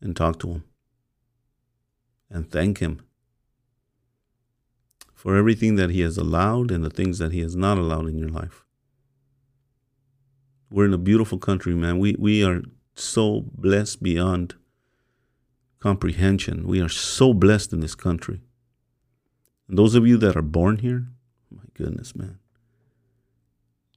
and 0.00 0.16
talk 0.16 0.38
to 0.38 0.48
Him 0.48 0.64
and 2.30 2.50
thank 2.50 2.78
Him 2.78 3.02
for 5.12 5.36
everything 5.36 5.76
that 5.76 5.90
He 5.90 6.00
has 6.00 6.16
allowed 6.16 6.70
and 6.70 6.82
the 6.82 6.88
things 6.88 7.18
that 7.18 7.32
He 7.32 7.40
has 7.40 7.54
not 7.54 7.76
allowed 7.76 8.06
in 8.06 8.16
your 8.16 8.30
life. 8.30 8.64
We're 10.70 10.86
in 10.86 10.94
a 10.94 10.98
beautiful 10.98 11.38
country, 11.38 11.74
man. 11.74 11.98
We, 11.98 12.14
we 12.18 12.44
are 12.44 12.62
so 12.94 13.40
blessed 13.52 14.02
beyond 14.02 14.54
comprehension. 15.80 16.66
We 16.66 16.80
are 16.80 16.88
so 16.88 17.34
blessed 17.34 17.72
in 17.72 17.80
this 17.80 17.94
country. 17.94 18.42
And 19.68 19.76
those 19.76 19.94
of 19.94 20.06
you 20.06 20.16
that 20.18 20.36
are 20.36 20.42
born 20.42 20.78
here, 20.78 21.08
my 21.50 21.64
goodness, 21.74 22.14
man, 22.14 22.38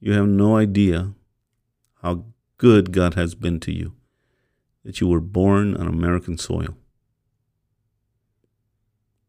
you 0.00 0.12
have 0.12 0.26
no 0.26 0.56
idea 0.56 1.12
how 2.02 2.24
good 2.58 2.92
God 2.92 3.14
has 3.14 3.34
been 3.34 3.60
to 3.60 3.72
you 3.72 3.94
that 4.84 5.00
you 5.00 5.08
were 5.08 5.20
born 5.20 5.76
on 5.76 5.86
American 5.86 6.36
soil. 6.38 6.76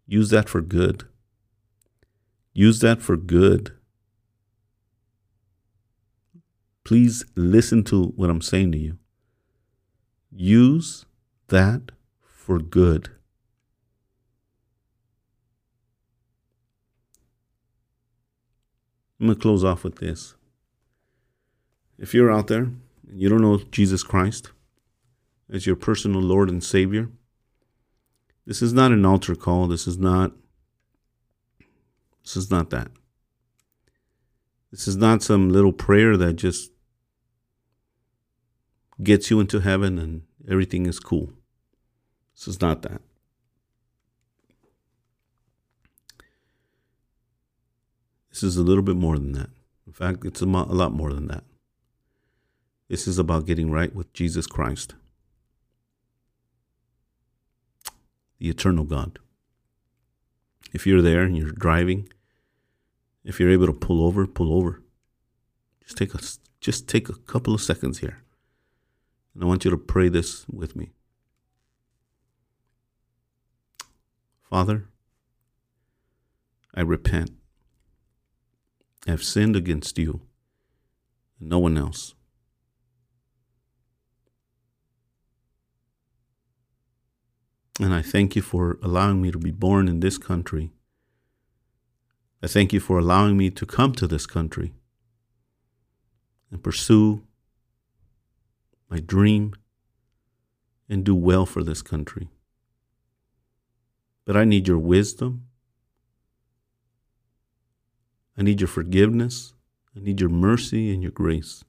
Use 0.08 0.30
that 0.30 0.50
for 0.50 0.62
good. 0.62 1.06
Use 2.54 2.80
that 2.80 3.02
for 3.02 3.18
good. 3.18 3.74
Please 6.86 7.25
listen 7.36 7.83
to 7.86 8.13
what 8.15 8.29
I'm 8.29 8.41
saying 8.41 8.71
to 8.73 8.77
you. 8.77 8.99
Use 10.31 11.05
that 11.47 11.91
for 12.21 12.59
good. 12.59 13.09
I'm 19.19 19.25
going 19.27 19.36
to 19.36 19.41
close 19.41 19.63
off 19.63 19.83
with 19.83 19.95
this. 19.95 20.36
If 21.97 22.13
you're 22.13 22.31
out 22.31 22.47
there 22.47 22.63
and 22.63 23.19
you 23.19 23.29
don't 23.29 23.41
know 23.41 23.57
Jesus 23.71 24.03
Christ 24.03 24.51
as 25.51 25.65
your 25.65 25.75
personal 25.75 26.21
Lord 26.21 26.49
and 26.49 26.63
Savior, 26.63 27.09
this 28.45 28.61
is 28.61 28.73
not 28.73 28.91
an 28.91 29.05
altar 29.05 29.33
call. 29.33 29.67
This 29.67 29.88
is 29.88 29.97
not 29.97 30.33
this 32.23 32.36
is 32.36 32.51
not 32.51 32.69
that. 32.71 32.89
This 34.71 34.88
is 34.88 34.97
not 34.97 35.23
some 35.23 35.49
little 35.49 35.71
prayer 35.71 36.17
that 36.17 36.33
just 36.33 36.71
gets 39.04 39.30
you 39.30 39.39
into 39.39 39.60
heaven 39.60 39.98
and 40.00 40.24
everything 40.50 40.86
is 40.86 41.00
cool. 41.00 41.34
This 42.36 42.48
is 42.48 42.62
not 42.62 42.82
that. 42.84 43.02
This 48.30 48.43
is 48.43 48.58
a 48.58 48.64
little 48.64 48.84
bit 48.84 48.98
more 48.98 49.18
than 49.18 49.32
that. 49.34 49.50
In 49.88 49.93
fact, 49.93 50.26
it's 50.26 50.41
a, 50.41 50.46
a 50.46 50.76
lot 50.76 50.91
more 50.91 51.14
than 51.14 51.28
that. 51.28 51.43
This 52.89 53.08
is 53.08 53.18
about 53.18 53.46
getting 53.46 53.72
right 53.72 53.96
with 53.96 54.12
Jesus 54.14 54.46
Christ, 54.46 54.93
the 58.38 58.50
eternal 58.50 58.84
God. 58.84 59.20
If 60.74 60.86
you're 60.86 61.02
there 61.02 61.24
and 61.24 61.38
you're 61.38 61.52
driving, 61.52 62.10
if 63.24 63.39
you're 63.39 63.50
able 63.50 63.68
to 63.68 63.74
pull 63.74 64.06
over, 64.06 64.28
pull 64.28 64.54
over. 64.54 64.84
Just 65.84 65.98
take 65.98 66.14
a 66.14 66.20
just 66.60 66.88
take 66.88 67.10
a 67.10 67.14
couple 67.14 67.54
of 67.54 67.62
seconds 67.62 68.00
here. 68.00 68.24
And 69.36 69.43
I 69.43 69.47
want 69.47 69.65
you 69.65 69.71
to 69.71 69.77
pray 69.77 70.07
this 70.09 70.47
with 70.47 70.75
me. 70.75 70.93
Father, 74.41 74.88
I 76.73 76.81
repent. 76.81 77.31
I 79.05 79.11
have 79.11 79.23
sinned 79.23 79.55
against 79.55 79.99
you 79.99 80.21
and 81.39 81.49
no 81.49 81.59
one 81.59 81.77
else. 81.77 82.15
And 87.79 87.93
I 87.93 88.01
thank 88.01 88.38
you 88.38 88.41
for 88.41 88.79
allowing 88.81 89.21
me 89.21 89.31
to 89.31 89.38
be 89.38 89.51
born 89.51 89.89
in 89.89 89.99
this 89.99 90.17
country. 90.17 90.71
I 92.41 92.47
thank 92.47 92.71
you 92.71 92.79
for 92.79 92.97
allowing 92.97 93.36
me 93.36 93.49
to 93.49 93.65
come 93.65 93.91
to 93.93 94.07
this 94.07 94.25
country 94.25 94.73
and 96.49 96.63
pursue 96.63 97.23
my 98.96 99.02
dream 99.02 99.54
and 100.88 101.04
do 101.04 101.14
well 101.14 101.46
for 101.46 101.64
this 101.64 101.82
country. 101.82 102.30
But 104.26 104.38
I 104.38 104.46
need 104.46 104.70
your 104.70 104.78
wisdom. 104.78 105.48
I 108.38 108.43
need 108.43 108.62
your 108.62 108.70
forgiveness. 108.70 109.54
I 109.98 110.00
need 110.00 110.22
your 110.22 110.30
mercy 110.30 110.93
and 110.93 111.04
your 111.04 111.12
grace 111.12 111.66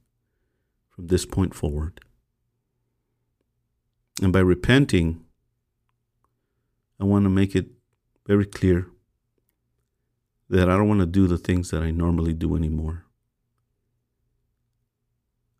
from 0.88 1.08
this 1.08 1.26
point 1.26 1.52
forward. 1.52 2.00
And 4.22 4.32
by 4.32 4.38
repenting, 4.38 5.24
I 7.00 7.04
want 7.04 7.24
to 7.24 7.28
make 7.28 7.56
it 7.56 7.66
very 8.24 8.46
clear 8.46 8.86
that 10.48 10.70
I 10.70 10.76
don't 10.76 10.88
want 10.88 11.00
to 11.00 11.06
do 11.06 11.26
the 11.26 11.38
things 11.38 11.72
that 11.72 11.82
I 11.82 11.90
normally 11.90 12.34
do 12.34 12.54
anymore. 12.54 13.04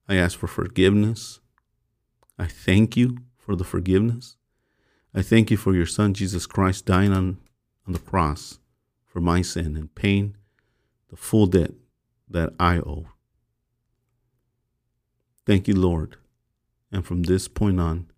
I 0.09 0.15
ask 0.15 0.39
for 0.39 0.47
forgiveness. 0.47 1.41
I 2.39 2.47
thank 2.47 2.97
you 2.97 3.19
for 3.37 3.57
the 3.57 3.65
forgiveness. 3.65 4.37
I 5.15 5.23
thank 5.23 5.51
you 5.51 5.57
for 5.57 5.75
your 5.75 5.87
Son, 5.87 6.13
Jesus 6.13 6.47
Christ, 6.47 6.85
dying 6.85 7.13
on, 7.13 7.39
on 7.87 7.93
the 7.93 7.99
cross 7.99 8.59
for 9.07 9.21
my 9.21 9.41
sin 9.41 9.77
and 9.77 9.95
paying 9.95 10.37
the 11.09 11.17
full 11.17 11.47
debt 11.47 11.73
that 12.29 12.53
I 12.61 12.79
owe. 12.79 13.07
Thank 15.47 15.69
you, 15.69 15.75
Lord. 15.75 16.17
And 16.93 17.07
from 17.07 17.23
this 17.23 17.49
point 17.49 17.81
on, 17.81 18.11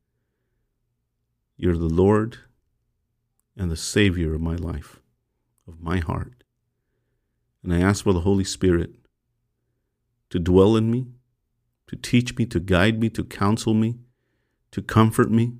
you're 1.56 1.76
the 1.76 1.84
Lord 1.88 2.38
and 3.56 3.70
the 3.70 3.76
Savior 3.76 4.34
of 4.34 4.40
my 4.40 4.56
life, 4.56 5.00
of 5.66 5.80
my 5.80 5.98
heart. 5.98 6.42
And 7.62 7.74
I 7.74 7.80
ask 7.80 8.04
for 8.04 8.12
the 8.12 8.20
Holy 8.20 8.44
Spirit 8.44 8.90
to 10.30 10.38
dwell 10.38 10.76
in 10.76 10.90
me, 10.90 11.06
to 11.88 11.96
teach 11.96 12.36
me, 12.36 12.46
to 12.46 12.60
guide 12.60 12.98
me, 13.00 13.08
to 13.10 13.24
counsel 13.24 13.74
me, 13.74 13.98
to 14.70 14.82
comfort 14.82 15.30
me, 15.30 15.54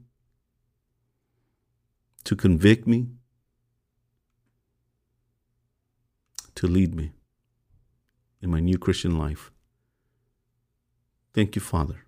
to 2.24 2.36
convict 2.36 2.86
me, 2.86 3.08
to 6.54 6.66
lead 6.66 6.94
me 6.94 7.12
in 8.42 8.50
my 8.50 8.60
new 8.60 8.78
Christian 8.78 9.16
life. 9.16 9.50
Thank 11.32 11.54
you, 11.54 11.60
Father, 11.60 12.04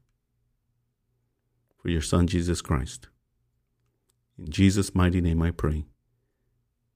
for 1.78 1.88
your 1.88 2.02
Son, 2.02 2.26
Jesus 2.26 2.60
Christ. 2.60 3.08
In 4.38 4.50
Jesus' 4.50 4.94
mighty 4.94 5.20
name 5.20 5.42
I 5.42 5.50
pray. 5.50 5.84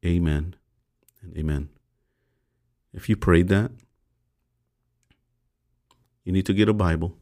Amen 0.05 0.57
and 1.22 1.36
amen. 1.36 1.68
If 2.92 3.09
you 3.09 3.16
prayed 3.16 3.48
that, 3.48 3.70
you 6.24 6.32
need 6.32 6.46
to 6.46 6.55
get 6.55 6.68
a 6.68 6.74
Bible. 6.74 7.16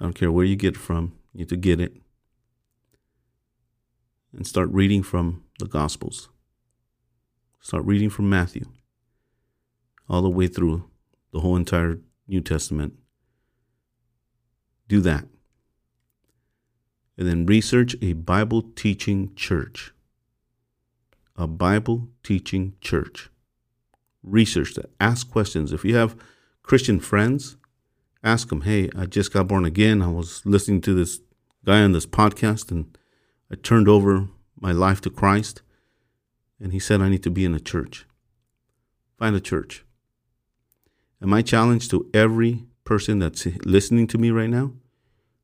I 0.00 0.04
don't 0.04 0.14
care 0.14 0.32
where 0.32 0.44
you 0.44 0.56
get 0.56 0.74
it 0.74 0.80
from, 0.80 1.12
you 1.32 1.38
need 1.40 1.48
to 1.50 1.56
get 1.56 1.80
it 1.80 1.94
and 4.36 4.46
start 4.46 4.68
reading 4.70 5.02
from 5.02 5.44
the 5.58 5.66
Gospels. 5.66 6.28
Start 7.60 7.84
reading 7.84 8.10
from 8.10 8.28
Matthew 8.30 8.66
all 10.08 10.22
the 10.22 10.30
way 10.30 10.46
through 10.48 10.90
the 11.32 11.40
whole 11.40 11.56
entire 11.56 12.00
New 12.28 12.40
Testament. 12.40 12.94
Do 14.88 15.00
that. 15.00 15.26
and 17.16 17.28
then 17.28 17.46
research 17.46 17.94
a 18.02 18.14
Bible 18.14 18.62
teaching 18.74 19.34
church. 19.36 19.92
A 21.36 21.46
Bible 21.46 22.08
teaching 22.22 22.74
church. 22.80 23.30
Research 24.22 24.74
that. 24.74 24.90
Ask 25.00 25.30
questions. 25.30 25.72
If 25.72 25.84
you 25.84 25.96
have 25.96 26.16
Christian 26.62 27.00
friends, 27.00 27.56
ask 28.22 28.48
them, 28.48 28.62
hey, 28.62 28.90
I 28.96 29.06
just 29.06 29.32
got 29.32 29.48
born 29.48 29.64
again. 29.64 30.02
I 30.02 30.08
was 30.08 30.44
listening 30.44 30.80
to 30.82 30.94
this 30.94 31.20
guy 31.64 31.82
on 31.82 31.92
this 31.92 32.06
podcast 32.06 32.70
and 32.70 32.96
I 33.50 33.56
turned 33.56 33.88
over 33.88 34.28
my 34.60 34.72
life 34.72 35.00
to 35.02 35.10
Christ. 35.10 35.62
And 36.60 36.72
he 36.72 36.78
said, 36.78 37.00
I 37.00 37.08
need 37.08 37.22
to 37.24 37.30
be 37.30 37.44
in 37.44 37.54
a 37.54 37.60
church. 37.60 38.06
Find 39.18 39.34
a 39.34 39.40
church. 39.40 39.84
And 41.20 41.30
my 41.30 41.42
challenge 41.42 41.88
to 41.90 42.08
every 42.14 42.64
person 42.84 43.18
that's 43.18 43.46
listening 43.64 44.06
to 44.08 44.18
me 44.18 44.30
right 44.30 44.50
now, 44.50 44.72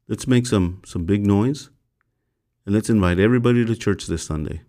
let's 0.09 0.26
make 0.26 0.47
some, 0.47 0.83
some 0.85 1.05
big 1.05 1.26
noise 1.26 1.70
and 2.64 2.74
let's 2.74 2.91
invite 2.91 3.18
everybody 3.18 3.64
to 3.64 3.74
church 3.74 4.07
this 4.07 4.26
Sunday. 4.26 4.62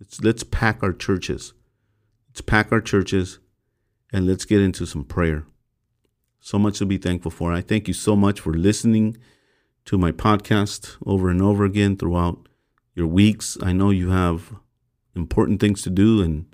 Let's, 0.00 0.20
let's 0.20 0.44
pack 0.44 0.82
our 0.82 0.92
churches. 0.92 1.54
Let's 2.28 2.40
pack 2.40 2.70
our 2.70 2.80
churches 2.80 3.38
and 4.12 4.26
let's 4.26 4.44
get 4.44 4.60
into 4.60 4.86
some 4.86 5.04
prayer. 5.04 5.46
So 6.46 6.60
much 6.60 6.78
to 6.78 6.86
be 6.86 6.96
thankful 6.96 7.32
for. 7.32 7.52
I 7.52 7.60
thank 7.60 7.88
you 7.88 7.92
so 7.92 8.14
much 8.14 8.38
for 8.38 8.54
listening 8.54 9.16
to 9.84 9.98
my 9.98 10.12
podcast 10.12 10.96
over 11.04 11.28
and 11.28 11.42
over 11.42 11.64
again 11.64 11.96
throughout 11.96 12.48
your 12.94 13.08
weeks. 13.08 13.58
I 13.60 13.72
know 13.72 13.90
you 13.90 14.10
have 14.10 14.54
important 15.16 15.58
things 15.58 15.82
to 15.82 15.90
do, 15.90 16.22
and 16.22 16.46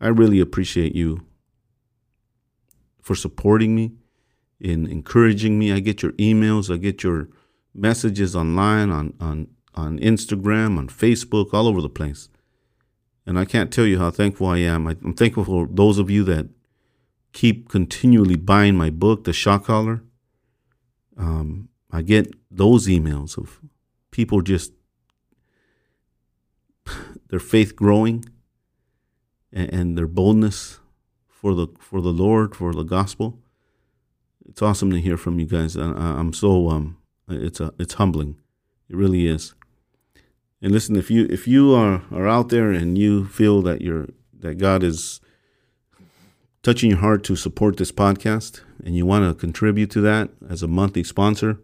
I 0.00 0.08
really 0.08 0.40
appreciate 0.40 0.96
you 0.96 1.26
for 3.02 3.14
supporting 3.14 3.74
me, 3.76 3.92
in 4.58 4.86
encouraging 4.86 5.58
me. 5.58 5.70
I 5.70 5.80
get 5.80 6.00
your 6.00 6.12
emails, 6.12 6.72
I 6.72 6.78
get 6.78 7.02
your 7.02 7.28
messages 7.74 8.34
online, 8.34 8.88
on, 8.88 9.12
on, 9.20 9.48
on 9.74 9.98
Instagram, 9.98 10.78
on 10.78 10.88
Facebook, 10.88 11.52
all 11.52 11.68
over 11.68 11.82
the 11.82 11.90
place. 11.90 12.30
And 13.26 13.38
I 13.38 13.44
can't 13.44 13.70
tell 13.70 13.84
you 13.84 13.98
how 13.98 14.10
thankful 14.10 14.46
I 14.46 14.60
am. 14.60 14.86
I, 14.86 14.92
I'm 15.04 15.12
thankful 15.12 15.44
for 15.44 15.68
those 15.70 15.98
of 15.98 16.08
you 16.08 16.24
that 16.24 16.48
keep 17.36 17.68
continually 17.68 18.34
buying 18.34 18.74
my 18.74 18.88
book, 18.88 19.24
The 19.24 19.32
Shot 19.34 19.64
Caller. 19.64 20.02
Um, 21.18 21.68
I 21.90 22.00
get 22.00 22.34
those 22.50 22.86
emails 22.86 23.36
of 23.36 23.60
people 24.10 24.40
just 24.40 24.72
their 27.28 27.38
faith 27.38 27.76
growing 27.76 28.24
and, 29.52 29.70
and 29.70 29.98
their 29.98 30.06
boldness 30.06 30.80
for 31.28 31.54
the 31.54 31.66
for 31.78 32.00
the 32.00 32.12
Lord 32.24 32.56
for 32.56 32.72
the 32.72 32.84
gospel. 32.84 33.38
It's 34.48 34.62
awesome 34.62 34.90
to 34.92 35.00
hear 35.00 35.18
from 35.18 35.38
you 35.38 35.44
guys. 35.44 35.76
I, 35.76 35.82
I'm 35.82 36.32
so 36.32 36.70
um, 36.70 36.96
it's 37.28 37.60
a 37.60 37.74
it's 37.78 37.94
humbling. 37.94 38.36
It 38.88 38.96
really 38.96 39.26
is. 39.26 39.54
And 40.62 40.72
listen, 40.72 40.96
if 40.96 41.10
you 41.10 41.26
if 41.28 41.46
you 41.46 41.74
are 41.74 42.02
are 42.10 42.26
out 42.26 42.48
there 42.48 42.70
and 42.72 42.96
you 42.96 43.26
feel 43.26 43.60
that 43.60 43.82
you're 43.82 44.08
that 44.40 44.56
God 44.56 44.82
is 44.82 45.20
touching 46.66 46.90
your 46.90 46.98
heart 46.98 47.22
to 47.22 47.36
support 47.36 47.76
this 47.76 47.92
podcast 47.92 48.60
and 48.84 48.96
you 48.96 49.06
want 49.06 49.24
to 49.24 49.40
contribute 49.40 49.88
to 49.88 50.00
that 50.00 50.28
as 50.50 50.64
a 50.64 50.66
monthly 50.66 51.04
sponsor, 51.04 51.60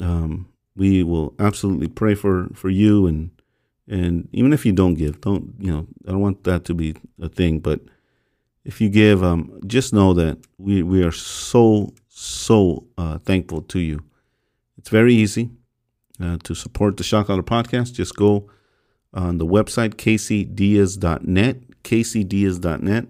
um, 0.00 0.48
we 0.74 1.02
will 1.02 1.34
absolutely 1.38 1.88
pray 1.88 2.14
for 2.14 2.48
for 2.54 2.70
you 2.70 3.06
and 3.06 3.30
and 3.86 4.26
even 4.32 4.54
if 4.54 4.64
you 4.64 4.72
don't 4.72 4.94
give, 4.94 5.20
don't 5.20 5.52
you 5.58 5.70
know? 5.70 5.86
I 6.06 6.12
don't 6.12 6.22
want 6.22 6.44
that 6.44 6.64
to 6.66 6.74
be 6.74 6.94
a 7.20 7.28
thing, 7.28 7.58
but 7.60 7.80
if 8.64 8.80
you 8.80 8.88
give, 8.88 9.22
um, 9.22 9.60
just 9.66 9.92
know 9.92 10.14
that 10.14 10.38
we 10.56 10.82
we 10.82 11.02
are 11.02 11.12
so 11.12 11.92
so 12.08 12.86
uh, 12.96 13.18
thankful 13.18 13.60
to 13.72 13.78
you. 13.78 13.98
It's 14.78 14.88
very 14.88 15.12
easy 15.12 15.50
uh, 16.18 16.38
to 16.44 16.54
support 16.54 16.96
the 16.96 17.04
Shot 17.04 17.26
Caller 17.26 17.42
podcast. 17.42 17.92
Just 17.92 18.16
go 18.16 18.48
on 19.12 19.36
the 19.36 19.46
website 19.46 19.96
kcdiaz.net, 19.96 21.56
kcdiaz.net, 21.82 23.06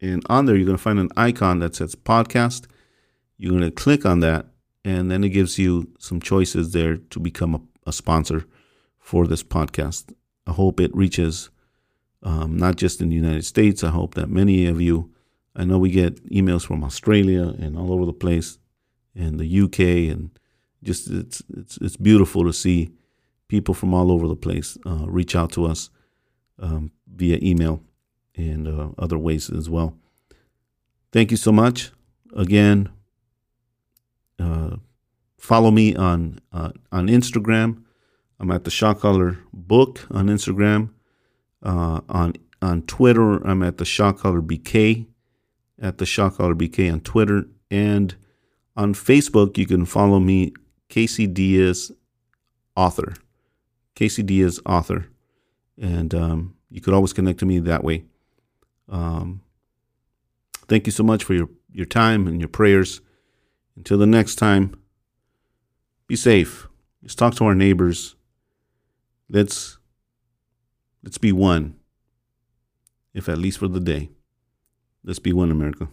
and 0.00 0.24
on 0.28 0.46
there 0.46 0.56
you're 0.56 0.66
going 0.66 0.76
to 0.76 0.82
find 0.82 0.98
an 0.98 1.10
icon 1.16 1.60
that 1.60 1.76
says 1.76 1.94
podcast. 1.94 2.66
You're 3.38 3.52
going 3.52 3.62
to 3.62 3.70
click 3.70 4.06
on 4.06 4.20
that, 4.20 4.46
and 4.84 5.10
then 5.10 5.24
it 5.24 5.30
gives 5.30 5.58
you 5.58 5.90
some 5.98 6.20
choices 6.20 6.72
there 6.72 6.96
to 6.96 7.20
become 7.20 7.54
a, 7.54 7.60
a 7.86 7.92
sponsor 7.92 8.46
for 8.98 9.26
this 9.26 9.42
podcast. 9.42 10.12
I 10.46 10.52
hope 10.52 10.80
it 10.80 10.94
reaches 10.94 11.50
um, 12.22 12.56
not 12.56 12.76
just 12.76 13.00
in 13.00 13.10
the 13.10 13.16
United 13.16 13.44
States. 13.44 13.84
I 13.84 13.90
hope 13.90 14.14
that 14.14 14.28
many 14.28 14.66
of 14.66 14.80
you, 14.80 15.12
I 15.54 15.64
know 15.64 15.78
we 15.78 15.90
get 15.90 16.24
emails 16.30 16.66
from 16.66 16.82
Australia 16.82 17.54
and 17.58 17.76
all 17.76 17.92
over 17.92 18.06
the 18.06 18.12
place, 18.12 18.58
and 19.14 19.38
the 19.38 19.60
UK, 19.62 20.10
and 20.12 20.30
just 20.82 21.08
it's 21.08 21.42
it's 21.56 21.78
it's 21.78 21.96
beautiful 21.96 22.44
to 22.44 22.52
see 22.52 22.90
people 23.48 23.74
from 23.74 23.94
all 23.94 24.10
over 24.10 24.26
the 24.28 24.36
place 24.36 24.76
uh, 24.86 25.06
reach 25.06 25.36
out 25.36 25.52
to 25.52 25.64
us 25.64 25.90
um, 26.58 26.90
via 27.06 27.38
email 27.42 27.82
and 28.36 28.68
uh, 28.68 28.88
other 28.98 29.18
ways 29.18 29.50
as 29.50 29.68
well. 29.68 29.96
Thank 31.12 31.30
you 31.30 31.36
so 31.36 31.52
much 31.52 31.90
again. 32.34 32.90
Uh, 34.38 34.76
follow 35.38 35.70
me 35.70 35.94
on 35.94 36.40
uh, 36.52 36.72
on 36.92 37.08
Instagram 37.08 37.82
I'm 38.38 38.50
at 38.50 38.64
the 38.64 38.70
Shot 38.70 39.00
Caller 39.00 39.38
Book 39.52 40.06
on 40.10 40.26
Instagram. 40.26 40.90
Uh, 41.62 42.00
on 42.08 42.34
on 42.62 42.82
Twitter, 42.82 43.36
I'm 43.46 43.62
at 43.62 43.78
the 43.78 43.84
Shot 43.84 44.18
Caller 44.18 44.42
BK. 44.42 45.06
At 45.80 45.98
the 45.98 46.06
Shot 46.06 46.36
Caller 46.36 46.54
BK 46.54 46.92
on 46.92 47.00
Twitter 47.00 47.44
and 47.70 48.14
on 48.76 48.94
Facebook, 48.94 49.56
you 49.58 49.66
can 49.66 49.84
follow 49.86 50.18
me, 50.20 50.52
Casey 50.88 51.26
Diaz, 51.26 51.92
author. 52.76 53.14
Casey 53.94 54.22
Diaz, 54.22 54.60
author, 54.66 55.06
and 55.80 56.14
um, 56.14 56.54
you 56.70 56.82
could 56.82 56.92
always 56.92 57.14
connect 57.14 57.38
to 57.38 57.46
me 57.46 57.58
that 57.60 57.82
way. 57.82 58.04
Um, 58.88 59.42
thank 60.68 60.86
you 60.86 60.92
so 60.92 61.02
much 61.02 61.24
for 61.24 61.34
your 61.34 61.48
your 61.70 61.86
time 61.86 62.26
and 62.26 62.40
your 62.40 62.48
prayers. 62.48 63.00
Until 63.76 63.98
the 63.98 64.06
next 64.06 64.36
time, 64.36 64.74
be 66.06 66.16
safe. 66.16 66.68
Let's 67.02 67.14
talk 67.14 67.34
to 67.36 67.44
our 67.44 67.54
neighbors 67.54 68.16
Let's 69.28 69.78
let's 71.02 71.18
be 71.18 71.32
one. 71.32 71.76
If 73.12 73.28
at 73.28 73.38
least 73.38 73.58
for 73.58 73.68
the 73.68 73.80
day. 73.80 74.10
Let's 75.02 75.18
be 75.18 75.32
one, 75.32 75.50
America. 75.50 75.88